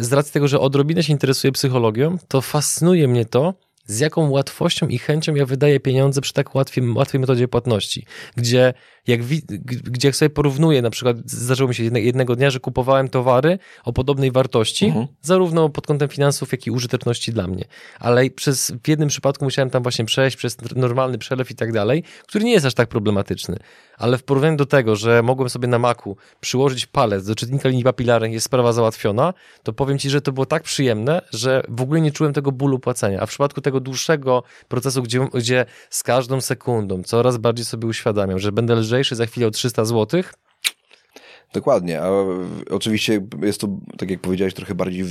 z 0.00 0.12
racji 0.12 0.32
tego, 0.32 0.48
że 0.48 0.60
odrobinę 0.60 1.02
się 1.02 1.12
interesuję 1.12 1.52
psychologią, 1.52 2.18
to 2.28 2.40
fascynuje 2.40 3.08
mnie 3.08 3.24
to, 3.24 3.54
z 3.86 4.00
jaką 4.00 4.30
łatwością 4.30 4.88
i 4.88 4.98
chęcią 4.98 5.34
ja 5.34 5.46
wydaję 5.46 5.80
pieniądze 5.80 6.20
przy 6.20 6.32
tak 6.32 6.54
łatwej, 6.54 6.90
łatwej 6.90 7.20
metodzie 7.20 7.48
płatności, 7.48 8.06
gdzie 8.36 8.74
jak, 9.06 9.22
gdzie 9.84 10.08
jak 10.08 10.16
sobie 10.16 10.30
porównuję, 10.30 10.82
na 10.82 10.90
przykład 10.90 11.16
zdarzyło 11.24 11.68
mi 11.68 11.74
się 11.74 11.84
jednego 11.84 12.36
dnia, 12.36 12.50
że 12.50 12.60
kupowałem 12.60 13.08
towary 13.08 13.58
o 13.84 13.92
podobnej 13.92 14.32
wartości, 14.32 14.86
mhm. 14.86 15.06
zarówno 15.22 15.68
pod 15.68 15.86
kątem 15.86 16.08
finansów, 16.08 16.52
jak 16.52 16.66
i 16.66 16.70
użyteczności 16.70 17.32
dla 17.32 17.46
mnie. 17.46 17.64
Ale 18.00 18.30
przez, 18.30 18.72
w 18.84 18.88
jednym 18.88 19.08
przypadku 19.08 19.44
musiałem 19.44 19.70
tam 19.70 19.82
właśnie 19.82 20.04
przejść 20.04 20.36
przez 20.36 20.56
normalny 20.76 21.18
przelew 21.18 21.50
i 21.50 21.54
tak 21.54 21.72
dalej, 21.72 22.02
który 22.26 22.44
nie 22.44 22.52
jest 22.52 22.66
aż 22.66 22.74
tak 22.74 22.88
problematyczny. 22.88 23.56
Ale 23.98 24.18
w 24.18 24.22
porównaniu 24.22 24.56
do 24.56 24.66
tego, 24.66 24.96
że 24.96 25.22
mogłem 25.22 25.50
sobie 25.50 25.68
na 25.68 25.78
Macu 25.78 26.16
przyłożyć 26.40 26.86
palec 26.86 27.26
do 27.26 27.34
czytnika 27.34 27.68
linii 27.68 27.84
papilarnych, 27.84 28.32
jest 28.32 28.46
sprawa 28.46 28.72
załatwiona, 28.72 29.34
to 29.62 29.72
powiem 29.72 29.98
Ci, 29.98 30.10
że 30.10 30.20
to 30.20 30.32
było 30.32 30.46
tak 30.46 30.62
przyjemne, 30.62 31.22
że 31.32 31.62
w 31.68 31.80
ogóle 31.80 32.00
nie 32.00 32.12
czułem 32.12 32.32
tego 32.32 32.52
bólu 32.52 32.78
płacenia. 32.78 33.20
A 33.20 33.26
w 33.26 33.28
przypadku 33.28 33.60
tego 33.60 33.80
dłuższego 33.80 34.42
procesu, 34.68 35.02
gdzie, 35.02 35.28
gdzie 35.34 35.66
z 35.90 36.02
każdą 36.02 36.40
sekundą 36.40 37.02
coraz 37.02 37.36
bardziej 37.36 37.64
sobie 37.64 37.88
uświadamiam, 37.88 38.38
że 38.38 38.52
będę 38.52 38.74
lżejszy 38.92 39.16
za 39.16 39.26
chwilę 39.26 39.46
o 39.46 39.50
300 39.50 39.84
złotych, 39.84 40.32
Dokładnie, 41.52 42.02
a 42.02 42.10
oczywiście 42.70 43.20
jest 43.42 43.60
to, 43.60 43.68
tak 43.98 44.10
jak 44.10 44.20
powiedziałeś, 44.20 44.54
trochę 44.54 44.74
bardziej 44.74 45.04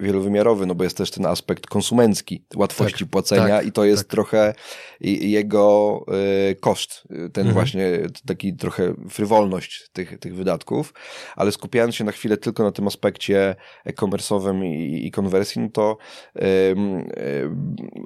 wielowymiarowy, 0.00 0.66
no 0.66 0.74
bo 0.74 0.84
jest 0.84 0.96
też 0.96 1.10
ten 1.10 1.26
aspekt 1.26 1.66
konsumencki, 1.66 2.44
łatwości 2.54 3.04
tak, 3.04 3.10
płacenia 3.10 3.58
tak, 3.58 3.66
i 3.66 3.72
to 3.72 3.84
jest 3.84 4.02
tak. 4.02 4.10
trochę 4.10 4.54
jego 5.00 6.04
y, 6.50 6.54
koszt, 6.54 7.02
ten 7.08 7.46
mhm. 7.46 7.52
właśnie 7.52 7.98
taki 8.26 8.56
trochę 8.56 8.94
frywolność 9.08 9.90
tych, 9.92 10.18
tych 10.18 10.34
wydatków, 10.34 10.94
ale 11.36 11.52
skupiając 11.52 11.94
się 11.94 12.04
na 12.04 12.12
chwilę 12.12 12.36
tylko 12.36 12.62
na 12.62 12.72
tym 12.72 12.86
aspekcie 12.86 13.56
e-commerce'owym 13.84 14.64
i, 14.64 15.06
i 15.06 15.10
konwersji, 15.10 15.62
no 15.62 15.68
to 15.70 15.98
y, 16.36 16.74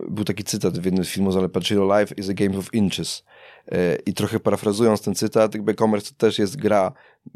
był 0.09 0.25
taki 0.25 0.44
cytat 0.44 0.79
w 0.79 0.85
jednym 0.85 1.05
z 1.05 1.09
filmów 1.09 1.33
z 1.33 1.37
Al 1.37 1.51
Pacino, 1.51 2.01
Life 2.01 2.14
is 2.14 2.29
a 2.31 2.35
game 2.35 2.59
of 2.59 2.75
inches. 2.75 3.25
E, 3.68 3.96
I 4.07 4.14
trochę 4.14 4.40
parafrazując 4.40 5.03
ten 5.03 5.14
cytat, 5.14 5.55
jakby 5.55 5.73
e-commerce 5.73 6.11
to 6.11 6.16
też 6.16 6.38
jest 6.38 6.57
gra 6.57 6.92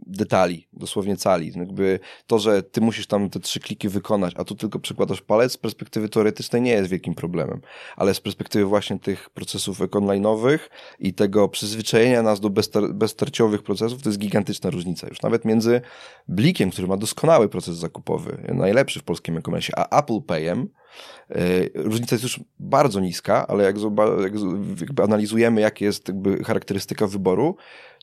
detali, 0.06 0.68
dosłownie 0.72 1.16
cali. 1.16 1.52
Jakby 1.56 2.00
to, 2.26 2.38
że 2.38 2.62
ty 2.62 2.80
musisz 2.80 3.06
tam 3.06 3.30
te 3.30 3.40
trzy 3.40 3.60
kliki 3.60 3.88
wykonać, 3.88 4.34
a 4.36 4.44
tu 4.44 4.54
tylko 4.54 4.78
przekładasz 4.78 5.22
palec, 5.22 5.52
z 5.52 5.56
perspektywy 5.56 6.08
teoretycznej 6.08 6.62
nie 6.62 6.70
jest 6.70 6.90
wielkim 6.90 7.14
problemem. 7.14 7.60
Ale 7.96 8.14
z 8.14 8.20
perspektywy 8.20 8.64
właśnie 8.64 8.98
tych 8.98 9.30
procesów 9.30 9.80
online'owych 9.80 10.58
i 10.98 11.14
tego 11.14 11.48
przyzwyczajenia 11.48 12.22
nas 12.22 12.40
do 12.40 12.50
bezstar 12.50 12.94
bezstarciowych 12.94 13.62
procesów, 13.62 14.02
to 14.02 14.08
jest 14.08 14.18
gigantyczna 14.18 14.70
różnica. 14.70 15.06
Już 15.08 15.22
nawet 15.22 15.44
między 15.44 15.80
Blikiem, 16.28 16.70
który 16.70 16.88
ma 16.88 16.96
doskonały 16.96 17.48
proces 17.48 17.76
zakupowy, 17.76 18.44
najlepszy 18.54 19.00
w 19.00 19.02
polskim 19.02 19.36
e-commerce, 19.36 19.72
a 19.78 20.00
Apple 20.00 20.22
Payem, 20.22 20.68
różnica 21.74 22.14
jest 22.14 22.22
już 22.22 22.40
bardzo 22.58 23.00
niska, 23.00 23.46
ale 23.46 23.64
jak, 23.64 23.76
jak 24.80 25.00
analizujemy, 25.00 25.60
jakie 25.60 25.84
jest 25.84 26.12
charakterystyka 26.44 27.06
wyboru, 27.06 27.56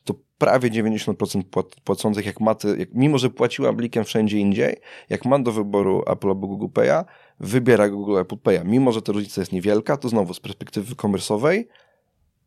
to 0.04 0.14
prawie 0.38 0.70
90% 0.70 1.42
płacących, 1.84 2.26
jak 2.26 2.40
ma, 2.40 2.56
jak, 2.78 2.94
mimo 2.94 3.18
że 3.18 3.30
płaciła 3.30 3.72
blikiem 3.72 4.04
wszędzie 4.04 4.38
indziej, 4.38 4.76
jak 5.08 5.24
ma 5.24 5.38
do 5.38 5.52
wyboru 5.52 6.02
Apple 6.06 6.28
albo 6.28 6.46
Google 6.46 6.80
Pay'a, 6.80 7.04
wybiera 7.40 7.88
Google 7.88 8.18
Apple 8.18 8.36
Pay'a. 8.36 8.64
Mimo, 8.64 8.92
że 8.92 9.02
ta 9.02 9.12
różnica 9.12 9.40
jest 9.40 9.52
niewielka, 9.52 9.96
to 9.96 10.08
znowu 10.08 10.34
z 10.34 10.40
perspektywy 10.40 10.96
komersowej 10.96 11.68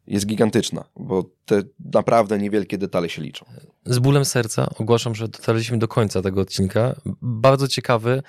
jest 0.08 0.26
gigantyczna, 0.26 0.84
bo 0.96 1.24
te 1.46 1.62
naprawdę 1.94 2.39
niewielkie 2.39 2.78
detale 2.78 3.10
się 3.10 3.22
liczą. 3.22 3.46
Z 3.86 4.00
bólem 4.00 4.26
serca 4.26 4.70
ogłaszam, 4.80 5.15
że 5.15 5.28
dotarliśmy 5.28 5.78
do 5.78 5.88
końca 5.88 6.22
tego 6.22 6.41
odcinka. 6.41 6.96
Bardzo 7.22 7.68
ciekawy, 7.68 8.24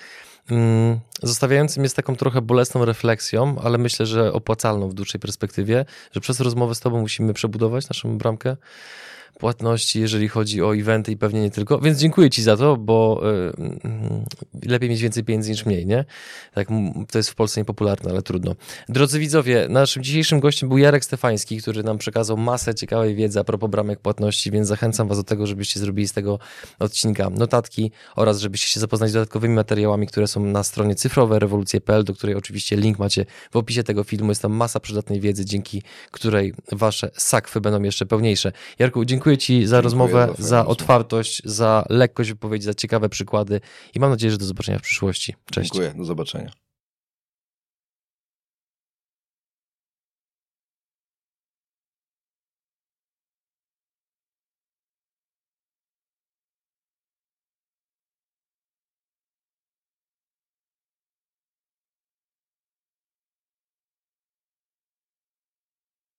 mm, 0.51 0.99
zostawiający 1.23 1.79
mnie 1.79 1.89
z 1.89 1.93
taką 1.93 2.15
trochę 2.15 2.41
bolesną 2.41 2.85
refleksją, 2.85 3.55
ale 3.63 3.77
myślę, 3.77 4.05
że 4.05 4.33
opłacalną 4.33 4.89
w 4.89 4.93
dłuższej 4.93 5.21
perspektywie, 5.21 5.85
że 6.11 6.21
przez 6.21 6.39
rozmowę 6.39 6.75
z 6.75 6.79
Tobą 6.79 7.01
musimy 7.01 7.33
przebudować 7.33 7.89
naszą 7.89 8.17
bramkę 8.17 8.57
płatności, 9.39 9.99
jeżeli 9.99 10.27
chodzi 10.27 10.61
o 10.61 10.75
eventy 10.75 11.11
i 11.11 11.17
pewnie 11.17 11.41
nie 11.41 11.51
tylko. 11.51 11.79
Więc 11.79 11.99
dziękuję 11.99 12.29
Ci 12.29 12.43
za 12.43 12.57
to, 12.57 12.77
bo 12.77 13.21
y, 14.63 14.69
lepiej 14.69 14.89
mieć 14.89 15.01
więcej 15.01 15.23
pieniędzy 15.23 15.51
niż 15.51 15.65
mniej, 15.65 15.85
nie? 15.85 16.05
Tak, 16.53 16.67
to 17.11 17.19
jest 17.19 17.29
w 17.29 17.35
Polsce 17.35 17.61
niepopularne, 17.61 18.11
ale 18.11 18.21
trudno. 18.21 18.55
Drodzy 18.89 19.19
widzowie, 19.19 19.67
naszym 19.69 20.03
dzisiejszym 20.03 20.39
gościem 20.39 20.69
był 20.69 20.77
Jarek 20.77 21.05
Stefański, 21.05 21.61
który 21.61 21.83
nam 21.83 21.97
przekazał 21.97 22.37
masę 22.37 22.75
ciekawej 22.75 23.15
wiedzy 23.15 23.39
a 23.39 23.43
propos 23.43 23.69
bramek 23.69 23.99
płatności, 23.99 24.51
więc 24.51 24.67
zachęcam 24.67 25.07
Was 25.07 25.17
do 25.17 25.23
tego, 25.23 25.47
żebyście 25.47 25.79
zrobili 25.79 26.07
z 26.07 26.13
tego 26.13 26.39
odcinka 26.79 27.29
notatki 27.29 27.91
oraz 28.15 28.39
żebyście 28.39 28.67
się 28.67 28.79
zapoznali 28.79 29.09
z 29.09 29.13
dodatkowymi 29.13 29.55
materiałami, 29.55 30.07
które 30.07 30.27
są 30.27 30.45
na 30.45 30.63
stronie 30.63 30.95
cyfrowe-rewolucje.pl, 30.95 32.03
do 32.03 32.13
której 32.13 32.35
oczywiście 32.35 32.75
link 32.75 32.99
macie 32.99 33.25
w 33.51 33.55
opisie 33.55 33.83
tego 33.83 34.03
filmu. 34.03 34.31
Jest 34.31 34.41
tam 34.41 34.53
masa 34.53 34.79
przydatnej 34.79 35.19
wiedzy, 35.19 35.45
dzięki 35.45 35.83
której 36.11 36.53
Wasze 36.71 37.09
sakwy 37.13 37.61
będą 37.61 37.83
jeszcze 37.83 38.05
pełniejsze. 38.05 38.51
Jarku, 38.79 39.05
dziękuję 39.05 39.26
dziękuję 39.27 39.37
Ci 39.37 39.67
za 39.67 39.75
dziękuję 39.75 39.81
rozmowę, 39.81 40.33
za, 40.37 40.47
za 40.47 40.65
otwartość, 40.65 41.41
za 41.45 41.85
lekkość 41.89 42.29
wypowiedzi, 42.29 42.65
za 42.65 42.73
ciekawe 42.73 43.09
przykłady 43.09 43.61
i 43.95 43.99
mam 43.99 44.09
nadzieję, 44.09 44.31
że 44.31 44.37
do 44.37 44.45
zobaczenia 44.45 44.79
w 44.79 44.81
przyszłości. 44.81 45.35
Cześć. 45.51 45.71
Dziękuję, 45.71 45.93
do 45.97 46.05
zobaczenia. 46.05 46.51